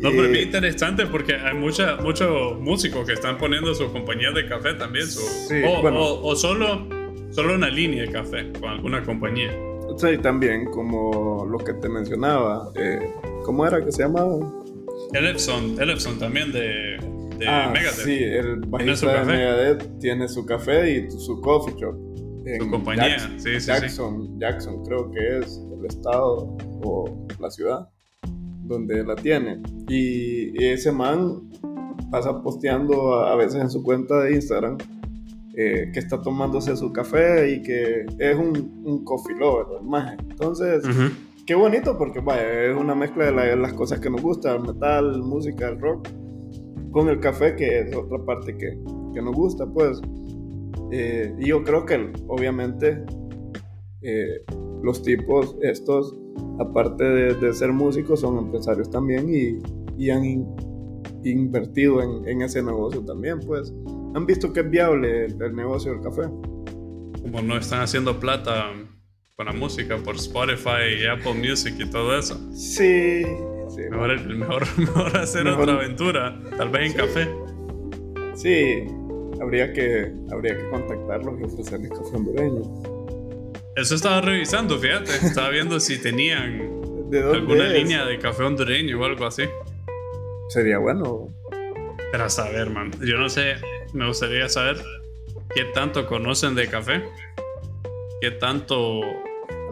[0.00, 4.46] No, pero es interesante porque hay mucha, muchos músicos que están poniendo sus compañías de
[4.46, 5.06] café también.
[5.64, 6.86] o, solo,
[7.30, 9.50] solo una línea de café con alguna compañía.
[9.96, 12.70] Sí, también, como lo que te mencionaba.
[12.76, 13.00] Eh,
[13.46, 14.36] ¿Cómo era que se llamaba?
[15.14, 16.98] Elefson, Elefson también de,
[17.40, 18.04] de ah, Megadeth.
[18.04, 21.96] Sí, el bajista de Megadeth tiene su café y su coffee shop.
[22.60, 27.88] su compañía, sí, sí, Jackson, Jackson creo que es el estado o la ciudad
[28.70, 29.60] donde la tiene.
[29.88, 31.50] Y ese man
[32.10, 34.78] pasa posteando a, veces en su cuenta de Instagram
[35.56, 39.66] eh, que está tomándose su café y que es un, un coffee lover,
[40.28, 40.84] Entonces,
[41.46, 45.20] qué bonito porque vaya, es una mezcla de, las cosas que nos gusta, el metal,
[45.22, 46.08] música, el rock,
[46.90, 48.78] con el café que es otra parte que,
[49.14, 50.00] que nos gusta, pues.
[50.92, 53.04] Eh, y yo creo que obviamente
[54.02, 54.42] eh,
[54.82, 56.20] los tipos estos
[56.60, 60.24] aparte de, ser músicos, son empresarios también y, han
[61.24, 63.72] invertido en, ese negocio también, pues.
[64.14, 66.22] Han visto que es viable el, negocio del café.
[67.22, 68.72] Como no están haciendo plata
[69.36, 72.36] con la música por Spotify y Apple Music y todo eso.
[72.52, 73.24] Sí.
[73.90, 77.28] Mejor, mejor, hacer otra aventura, tal vez en café.
[78.34, 78.84] Sí,
[79.40, 82.62] habría que, habría que contactarlos y ofrecerles café hondureño.
[83.76, 85.12] Eso estaba revisando, fíjate.
[85.26, 86.80] Estaba viendo si tenían
[87.32, 89.44] alguna línea de café hondureño o algo así.
[90.48, 91.28] Sería bueno.
[92.12, 92.90] Para saber, man.
[93.00, 93.54] Yo no sé,
[93.94, 94.76] me gustaría saber
[95.54, 97.04] qué tanto conocen de café.
[98.20, 99.00] Qué tanto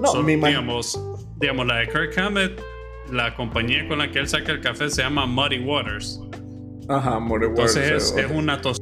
[0.01, 0.99] no, son, digamos,
[1.37, 2.61] digamos, la de Kirk Hammett,
[3.13, 6.21] la compañía con la que él saca el café se llama Muddy Waters.
[6.89, 7.77] Ajá, Muddy Waters.
[7.77, 8.79] Entonces es, es una tos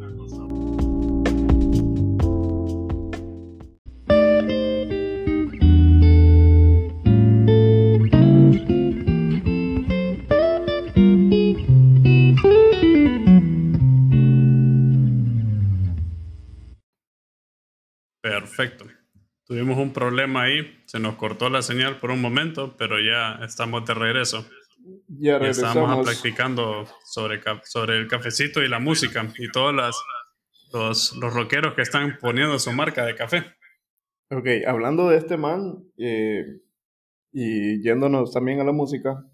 [18.57, 18.87] Perfecto.
[19.47, 23.87] Tuvimos un problema ahí, se nos cortó la señal por un momento, pero ya estamos
[23.87, 24.45] de regreso.
[25.07, 25.77] Ya regresamos.
[25.77, 29.97] estamos practicando sobre, sobre el cafecito y la música y todos las,
[30.73, 33.45] los, los rockeros que están poniendo su marca de café.
[34.33, 36.45] Ok, hablando de este man eh,
[37.31, 39.25] y yéndonos también a la música,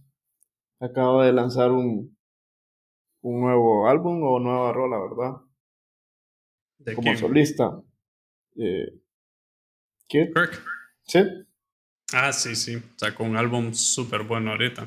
[0.79, 2.15] acaba de lanzar un,
[3.23, 5.41] un nuevo álbum o nueva rola, ¿verdad?
[6.77, 7.81] ¿De Como solista.
[8.57, 9.02] Eh,
[10.13, 10.63] Kirk.
[11.05, 11.21] Sí.
[12.13, 12.83] Ah, sí, sí.
[12.97, 14.87] Sacó un álbum súper bueno ahorita.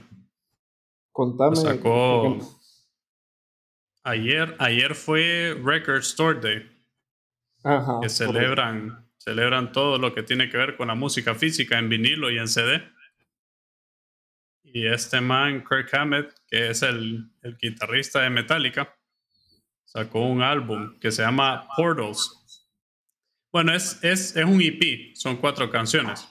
[1.11, 1.55] Contame.
[1.55, 2.37] sacó.
[4.03, 6.71] Ayer, ayer fue Record Store Day.
[7.63, 7.99] Ajá.
[8.01, 12.29] Que celebran, celebran todo lo que tiene que ver con la música física en vinilo
[12.29, 12.83] y en CD.
[14.63, 18.95] Y este man, Kirk Hammett, que es el, el guitarrista de Metallica,
[19.85, 22.44] sacó un álbum que se llama Portals
[23.55, 26.27] bueno, es, es, es un EP, son cuatro canciones.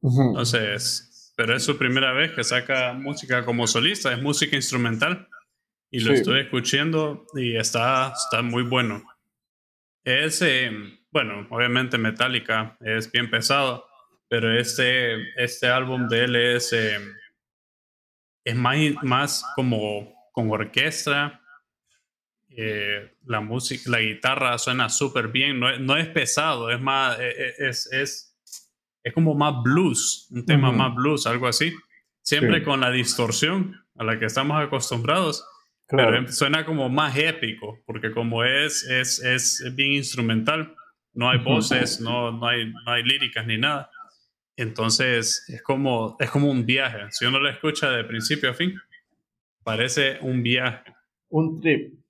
[0.00, 5.28] Entonces, pero es su primera vez que saca música como solista, es música instrumental.
[5.90, 9.02] Y lo estoy escuchando y está, está muy bueno.
[10.04, 10.70] Es, eh,
[11.10, 13.84] bueno, obviamente Metallica es bien pesado,
[14.28, 16.96] pero este, este álbum de él es, eh,
[18.44, 21.41] es más, más como con orquesta
[22.56, 27.30] eh, la música, la guitarra suena súper bien, no, no, es pesado, es más, e,
[27.30, 28.36] e, es, es,
[29.02, 31.72] es, como más blues, un tema más blues, algo así.
[32.22, 35.44] Siempre con la distorsión a la que estamos acostumbrados,
[35.88, 40.74] pero suena como más épico, porque como es, es, es bien instrumental,
[41.14, 43.90] no hay voces, no, no, hay, no hay líricas ni nada.
[44.56, 47.10] Entonces es como, es como un viaje.
[47.10, 48.78] Si uno lo escucha de principio a fin,
[49.62, 50.94] parece un viaje.
[51.28, 52.01] Un trip.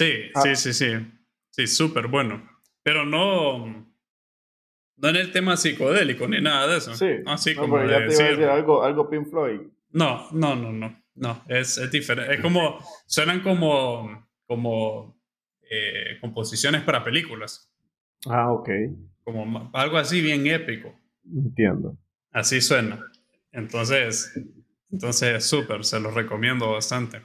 [0.00, 0.40] Sí, ah.
[0.40, 1.06] sí, sí, sí.
[1.50, 2.42] Sí, súper bueno.
[2.82, 3.66] Pero no,
[4.96, 6.94] no en el tema psicodélico ni nada de eso.
[6.94, 7.16] Sí.
[7.26, 9.60] Así como ya te iba a decir algo, algo Pink Floyd.
[9.90, 10.98] No, no, no, no.
[11.16, 12.32] No, es, es diferente.
[12.34, 15.20] Es como, suenan como, como
[15.70, 17.70] eh, composiciones para películas.
[18.26, 18.70] Ah, ok.
[19.22, 20.98] Como algo así bien épico.
[21.26, 21.98] Entiendo.
[22.30, 23.04] Así suena.
[23.52, 24.32] Entonces,
[24.90, 27.20] entonces, súper, se los recomiendo bastante.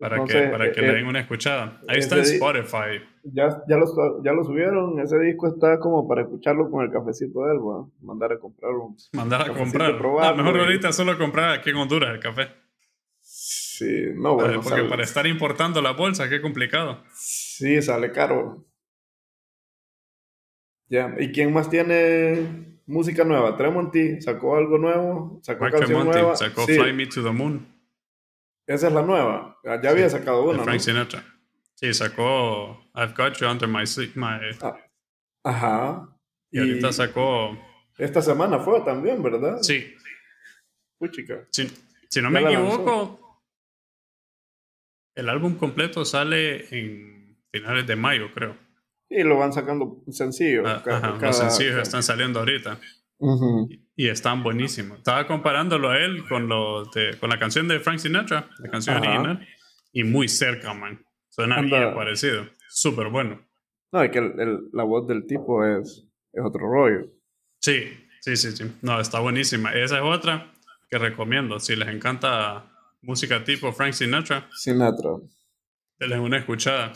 [0.00, 1.80] Para que, para que le eh, den una escuchada.
[1.88, 3.02] Ahí está en Spotify.
[3.24, 5.00] Ya, ya, lo, ya lo subieron.
[5.00, 7.90] Ese disco está como para escucharlo con el cafecito de él, bueno.
[8.00, 8.94] Mandar a comprarlo.
[9.12, 10.00] Mandar a comprar.
[10.00, 12.48] No, mejor ahorita solo comprar aquí en Honduras el café.
[13.20, 14.60] Sí, no, bueno.
[14.62, 17.02] Porque para estar importando la bolsa, qué complicado.
[17.12, 18.64] Sí, sale caro.
[20.88, 23.56] Ya, ¿y quién más tiene música nueva?
[23.56, 26.34] Tremonti sacó algo nuevo, sacó canción nueva.
[26.34, 27.77] sacó Sí, Fly Me to the Moon.
[28.68, 29.58] Esa es la nueva.
[29.82, 30.64] Ya había sacado de una, ¿no?
[30.64, 31.24] Frank Sinatra.
[31.74, 34.76] Sí, sacó I've Got You Under My, Sleep- my Ah,
[35.44, 36.18] Ajá.
[36.50, 37.56] y ahorita sacó
[37.98, 39.58] esta semana fue también, ¿verdad?
[39.62, 39.92] sí,
[40.98, 41.46] Puchica.
[41.50, 41.68] si,
[42.08, 43.42] si no me equivoco,
[45.14, 48.56] el álbum completo sale en finales de mayo, creo.
[49.10, 50.62] Y lo van sacando sencillo.
[50.66, 52.78] Ah, ca- Ajá, cada- los sencillos están saliendo ahorita
[53.96, 54.98] Y están buenísimos.
[54.98, 56.48] Estaba comparándolo a él con,
[56.94, 59.46] de- con la canción de Frank Sinatra, la canción original,
[59.92, 61.04] y muy cerca, man.
[61.28, 62.46] Suena bien parecido.
[62.68, 63.40] Súper bueno.
[63.92, 67.06] No, es que el- el- la voz del tipo es, es otro rollo.
[67.60, 67.84] Sí,
[68.20, 68.70] sí, sí, sí.
[68.82, 69.72] No, está buenísima.
[69.72, 70.52] Esa es otra
[70.90, 71.58] que recomiendo.
[71.58, 72.66] Si les encanta
[73.02, 75.10] música tipo Frank Sinatra, Sinatra.
[75.98, 76.92] denles una escuchada.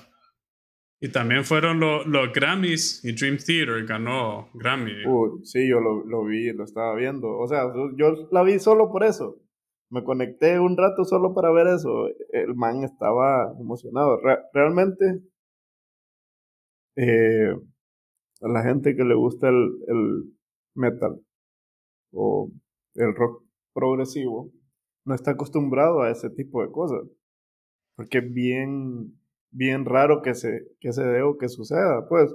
[1.04, 5.04] Y también fueron lo- los Grammys y Dream Theater ganó Grammy.
[5.04, 7.28] Uy, sí, yo lo, lo vi, lo estaba viendo.
[7.38, 7.64] O sea,
[7.96, 9.36] yo la vi solo por eso.
[9.90, 12.06] Me conecté un rato solo para ver eso.
[12.30, 14.20] El man estaba emocionado.
[14.22, 15.22] Re- realmente,
[16.96, 17.52] eh,
[18.42, 20.32] a la gente que le gusta el, el
[20.76, 21.20] metal
[22.12, 22.48] o
[22.94, 23.42] el rock
[23.74, 24.52] progresivo,
[25.04, 27.00] no está acostumbrado a ese tipo de cosas.
[27.96, 29.18] Porque bien,
[29.52, 32.08] bien raro que se, que se dé o que suceda.
[32.08, 32.34] Pues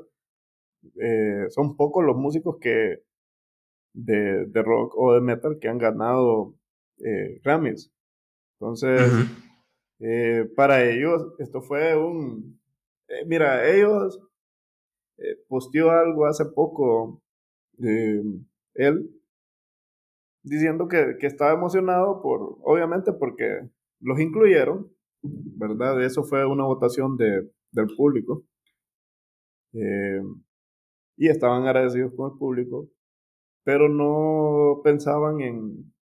[1.01, 3.03] eh, son pocos los músicos que
[3.93, 6.55] de, de rock o de metal que han ganado
[6.99, 7.91] eh, Grammys.
[8.59, 9.11] Entonces,
[9.99, 12.59] eh, para ellos, esto fue un...
[13.27, 14.19] mira, ellos
[15.47, 17.21] posteó algo hace poco,
[17.79, 19.09] él,
[20.43, 23.67] diciendo que, que estaba emocionado por, obviamente porque
[23.99, 24.91] los incluyeron,
[25.21, 26.03] ¿verdad?
[26.03, 28.43] Eso fue una votación de, del público.
[29.73, 30.21] Eh,
[31.17, 32.89] y estaban agradecidos con el público,
[33.63, 35.93] pero no pensaban en,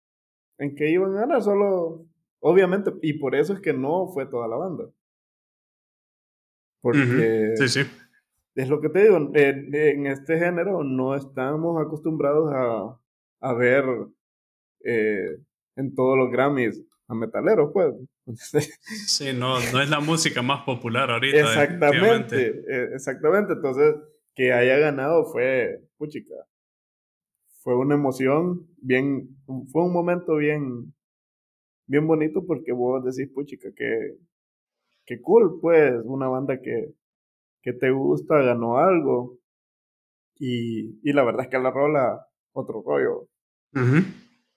[0.58, 2.06] en que iban a ganar, solo,
[2.40, 4.84] obviamente, y por eso es que no fue toda la banda.
[6.82, 7.54] Porque.
[7.56, 7.80] Sí, sí.
[8.56, 13.00] es lo que te digo, en, en este género no estamos acostumbrados a,
[13.40, 13.84] a ver
[14.84, 15.38] eh,
[15.76, 17.94] en todos los Grammys a metaleros, pues.
[19.06, 21.38] Sí, no, no es la música más popular ahorita.
[21.38, 23.52] exactamente, eh, exactamente.
[23.52, 23.94] Entonces,
[24.34, 26.34] que haya ganado fue, puchica,
[27.62, 29.36] fue una emoción bien,
[29.70, 30.94] fue un momento bien,
[31.86, 34.16] bien bonito porque vos decís, puchica, que,
[35.06, 36.94] que cool, pues, una banda que,
[37.62, 39.38] que te gusta, ganó algo.
[40.36, 43.28] Y, y la verdad es que la rola, otro rollo.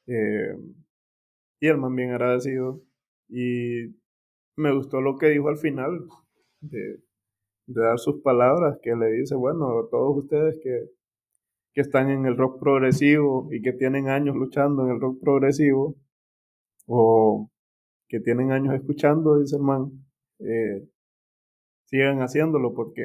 [0.07, 0.55] Eh,
[1.59, 2.81] y el man bien agradecido.
[3.29, 3.95] Y
[4.55, 6.07] me gustó lo que dijo al final,
[6.61, 6.99] de,
[7.67, 10.89] de dar sus palabras, que le dice, bueno, a todos ustedes que,
[11.73, 15.95] que están en el rock progresivo y que tienen años luchando en el rock progresivo,
[16.87, 17.51] o
[18.07, 19.91] que tienen años escuchando, dice el man,
[20.39, 20.87] eh,
[21.85, 23.03] sigan haciéndolo porque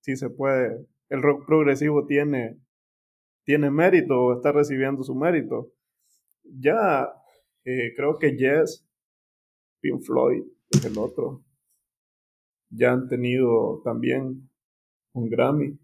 [0.00, 0.86] sí se puede.
[1.08, 2.58] El rock progresivo tiene,
[3.44, 5.72] tiene mérito o está recibiendo su mérito.
[6.44, 7.12] Ya
[7.64, 8.86] eh, creo que Yes,
[9.80, 11.44] Pink Floyd es el otro.
[12.70, 14.50] Ya han tenido también
[15.12, 15.78] un Grammy.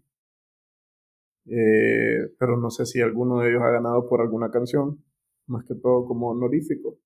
[1.45, 5.03] Eh, pero no sé si alguno de ellos ha ganado por alguna canción,
[5.47, 6.99] más que todo como honorífico.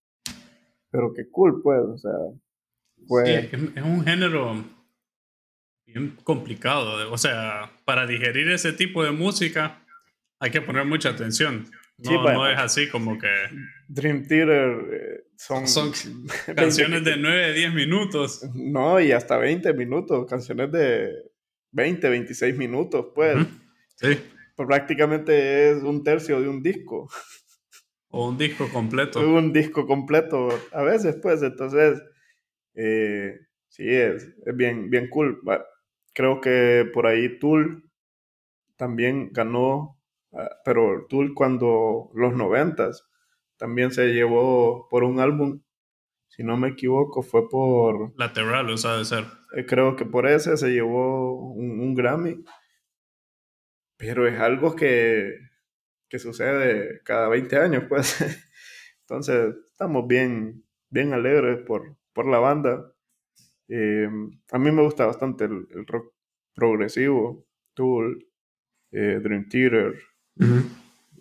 [0.90, 2.12] Pero qué cool, pues, o sea,
[3.08, 4.64] Sí, es, es un género
[5.86, 7.12] bien complicado.
[7.12, 9.82] O sea, para digerir ese tipo de música
[10.40, 11.66] hay que poner mucha atención.
[11.98, 12.40] No, Sí, bueno.
[12.40, 13.30] no es así como que
[13.88, 15.92] Dream Theater eh, son, Son
[16.48, 18.44] 20 canciones de 9, 10 minutos.
[18.54, 21.14] No, y hasta 20 minutos, canciones de
[21.72, 23.36] 20, 26 minutos, pues.
[23.38, 23.48] Ujú.
[23.98, 24.20] Sí.
[24.58, 27.10] Prácticamente es un tercio de un disco.
[28.10, 29.20] O un disco completo.
[29.38, 31.42] Un disco completo a veces, pues.
[31.44, 32.02] Entonces,
[32.76, 33.38] eh,
[33.68, 35.42] sí, es, es bien, bien cool.
[36.14, 37.90] Creo que por ahí Tool
[38.78, 39.95] también ganó,
[40.64, 43.08] pero Tool cuando los noventas
[43.58, 45.62] también se llevó por un álbum,
[46.28, 49.26] si no me equivoco, fue por, Lateral, o sea, de ser.
[49.56, 52.44] eh, creo que por ese se llevó un, un Grammy.
[53.98, 55.36] Pero es algo que,
[56.10, 58.18] que sucede cada 20 años, pues.
[59.02, 62.92] Entonces, estamos bien, bien alegres por, por la banda.
[63.70, 64.10] Eh,
[64.52, 66.14] a mí me gusta bastante el, el rock
[66.54, 68.28] progresivo, Tool,
[68.92, 69.96] eh, Dream Theater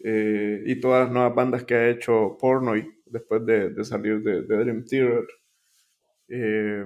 [0.04, 4.42] eh, y todas las nuevas bandas que ha hecho Pornoy después de, de salir de,
[4.42, 5.26] de Dream Theater.
[6.28, 6.84] Eh,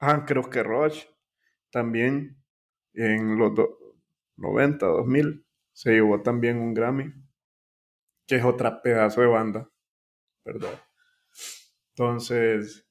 [0.00, 1.04] ah, creo que Rush
[1.70, 2.36] también
[2.94, 3.78] en los do-
[4.36, 7.12] 90, 2000 se llevó también un Grammy,
[8.26, 9.68] que es otra pedazo de banda,
[10.44, 10.80] ¿verdad?
[11.94, 12.84] Entonces,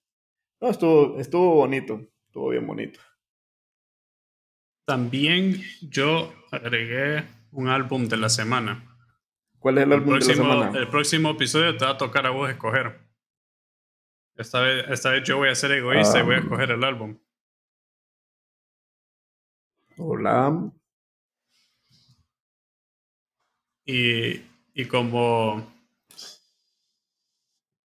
[0.62, 3.00] no, estuvo, estuvo bonito, estuvo bien bonito.
[4.86, 8.86] También yo agregué un álbum de la semana.
[9.60, 10.80] ¿Cuál es el, álbum próximo, de la semana?
[10.80, 13.00] El próximo episodio te va a tocar a vos escoger.
[14.36, 16.42] Esta vez, esta vez yo voy a ser egoísta y voy a Ah.
[16.42, 17.18] escoger el álbum.
[19.98, 20.72] Hola.
[23.86, 24.42] Y,
[24.74, 25.68] y como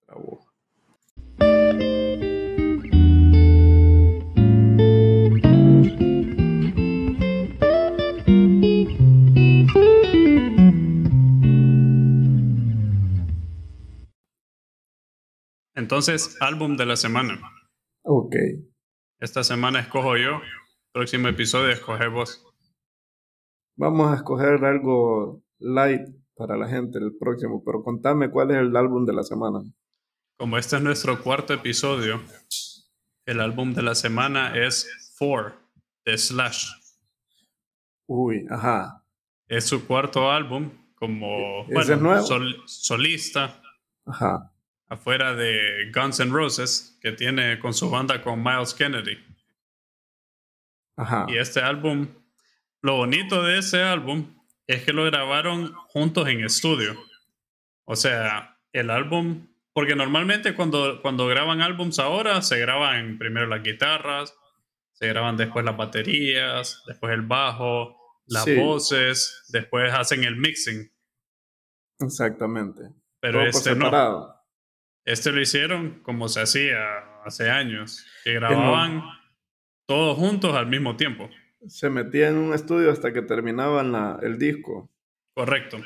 [0.06, 0.46] Bravo.
[15.74, 17.40] Entonces, álbum de la semana.
[18.02, 18.34] Ok.
[19.20, 20.40] Esta semana escojo yo.
[20.92, 22.44] Próximo episodio escoge vos.
[23.76, 26.02] Vamos a escoger algo light
[26.36, 29.60] para la gente el próximo, pero contame cuál es el álbum de la semana.
[30.36, 32.20] Como este es nuestro cuarto episodio,
[33.26, 35.54] el álbum de la semana es Four
[36.04, 36.68] de Slash.
[38.06, 39.04] Uy, ajá.
[39.48, 42.22] Es su cuarto álbum como ¿Ese bueno, es nuevo?
[42.26, 43.60] sol- solista
[44.06, 44.52] Ajá.
[44.88, 49.18] Afuera de Guns N' Roses que tiene con su banda con Miles Kennedy.
[50.96, 51.26] Ajá.
[51.28, 52.08] Y este álbum,
[52.82, 56.96] lo bonito de ese álbum es que lo grabaron juntos en estudio.
[57.84, 63.62] O sea, el álbum, porque normalmente cuando, cuando graban álbums ahora, se graban primero las
[63.62, 64.34] guitarras,
[64.92, 68.54] se graban después las baterías, después el bajo, las Sí.
[68.56, 70.90] voces, después hacen el mixing.
[72.00, 72.82] Exactamente.
[73.20, 74.43] Pero Todo este no.
[75.04, 76.78] Este lo hicieron como se hacía
[77.24, 79.02] hace años, que grababan
[79.86, 81.28] todos juntos al mismo tiempo.
[81.66, 84.90] Se metía en un estudio hasta que terminaban la- el disco.
[85.34, 85.78] Correcto.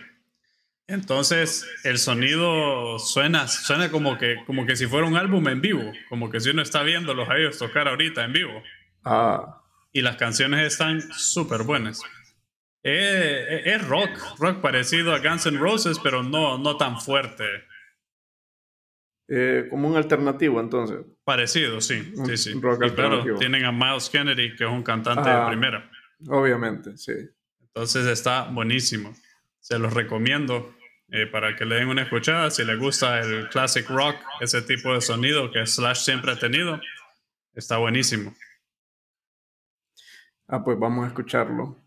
[0.86, 5.92] Entonces, el sonido suena, suena como que, como que si fuera un álbum en vivo,
[6.08, 8.62] como que si uno está viéndolos a ellos tocar ahorita en vivo.
[9.04, 9.62] Ah,
[9.92, 12.02] Y las canciones están súper buenas.
[12.82, 17.44] Eh, Es, rock, rock parecido a Guns N' Roses, pero no, no tan fuerte.
[19.28, 20.98] Eh, como un alternativo entonces.
[21.24, 22.60] Parecido, sí, Un sí, sí.
[22.60, 25.42] rock Y claro, tienen a Miles Kennedy, que es un cantante Ah.
[25.44, 25.90] de primera.
[26.28, 27.12] Obviamente, sí.
[27.60, 29.14] Entonces está buenísimo.
[29.60, 30.74] Se los recomiendo
[31.10, 32.50] eh, para que le den una escuchada.
[32.50, 36.80] Si les gusta el classic rock, ese tipo de sonido que Slash siempre ha tenido,
[37.54, 38.34] está buenísimo.
[40.48, 41.82] Ah, pues vamos a escucharlo.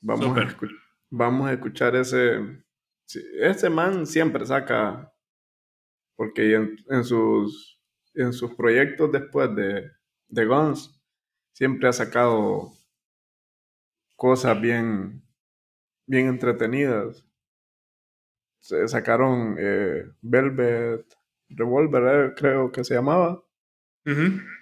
[0.00, 0.78] Vamos, a, escu-
[1.10, 2.62] vamos a escuchar ese.
[3.40, 5.10] ese man siempre saca.
[6.16, 7.80] Porque en, en sus,
[8.14, 9.90] en sus proyectos después de,
[10.28, 11.00] de Guns,
[11.52, 12.72] siempre ha sacado
[14.16, 15.22] cosas bien,
[16.06, 17.24] bien entretenidas.
[18.60, 21.04] Se sacaron eh, Velvet
[21.50, 23.42] Revolver, eh, creo que se llamaba.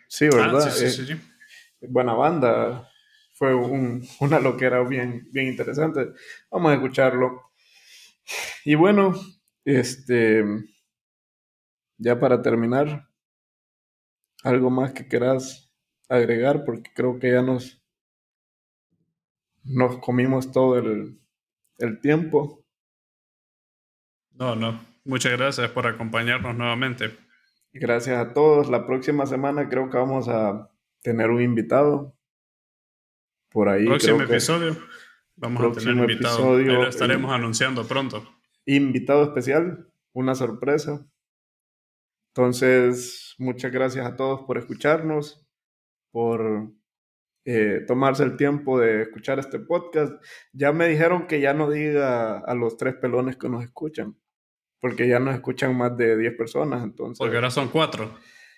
[0.09, 0.70] Sí, Ah, ¿verdad?
[0.70, 1.88] sí, sí, Eh, sí, sí.
[1.88, 2.88] buena banda.
[3.34, 6.09] Fue un- una loquera bien, bien interesante.
[6.50, 7.42] Vamos a escucharlo.
[8.64, 9.14] Y bueno,
[9.64, 10.44] este,
[12.03, 13.09] ya para terminar,
[14.42, 15.72] algo más que quieras
[16.09, 17.82] agregar, porque creo que ya nos,
[19.62, 21.20] nos comimos todo el,
[21.78, 22.64] el tiempo.
[24.32, 24.84] No, no.
[25.05, 27.16] Muchas gracias por acompañarnos nuevamente.
[27.72, 28.68] Gracias a todos.
[28.68, 30.70] La próxima semana creo que vamos a
[31.03, 32.16] tener un invitado.
[33.50, 34.76] Por ahí Próximo creo que episodio.
[35.36, 36.36] Vamos a tener un invitado.
[36.36, 38.22] episodio, Ahí lo estaremos eh, anunciando pronto.
[38.66, 41.05] invitado especial, una sorpresa.
[42.35, 45.47] Entonces, muchas gracias a todos por escucharnos,
[46.11, 46.70] por
[47.45, 50.12] eh, tomarse el tiempo de escuchar este podcast.
[50.53, 54.16] Ya me dijeron que ya no diga a los tres pelones que nos escuchan,
[54.80, 57.18] porque ya nos escuchan más de 10 personas, entonces...
[57.18, 58.14] Porque ahora son cuatro.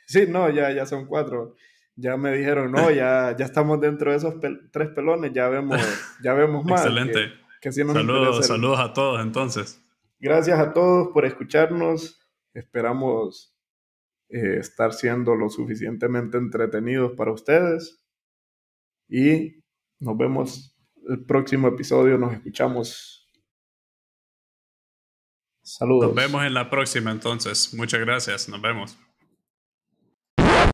[0.07, 1.57] Sí, no, ya, ya son cuatro.
[1.97, 5.81] Ya me dijeron, no, ya, ya estamos dentro de esos pel- tres pelones, ya vemos,
[6.23, 6.83] ya vemos más.
[6.83, 7.13] Excelente.
[7.15, 9.81] Que, que sí nos Saludos, saludos a todos entonces.
[10.21, 12.21] Gracias a todos por escucharnos.
[12.53, 13.54] Esperamos
[14.29, 18.05] eh, estar siendo lo suficientemente entretenidos para ustedes.
[19.09, 19.63] Y
[20.01, 20.77] nos vemos
[21.09, 22.19] el próximo episodio.
[22.19, 23.31] Nos escuchamos.
[25.63, 26.09] Saludos.
[26.09, 27.73] Nos vemos en la próxima entonces.
[27.75, 28.49] Muchas gracias.
[28.49, 28.99] Nos vemos.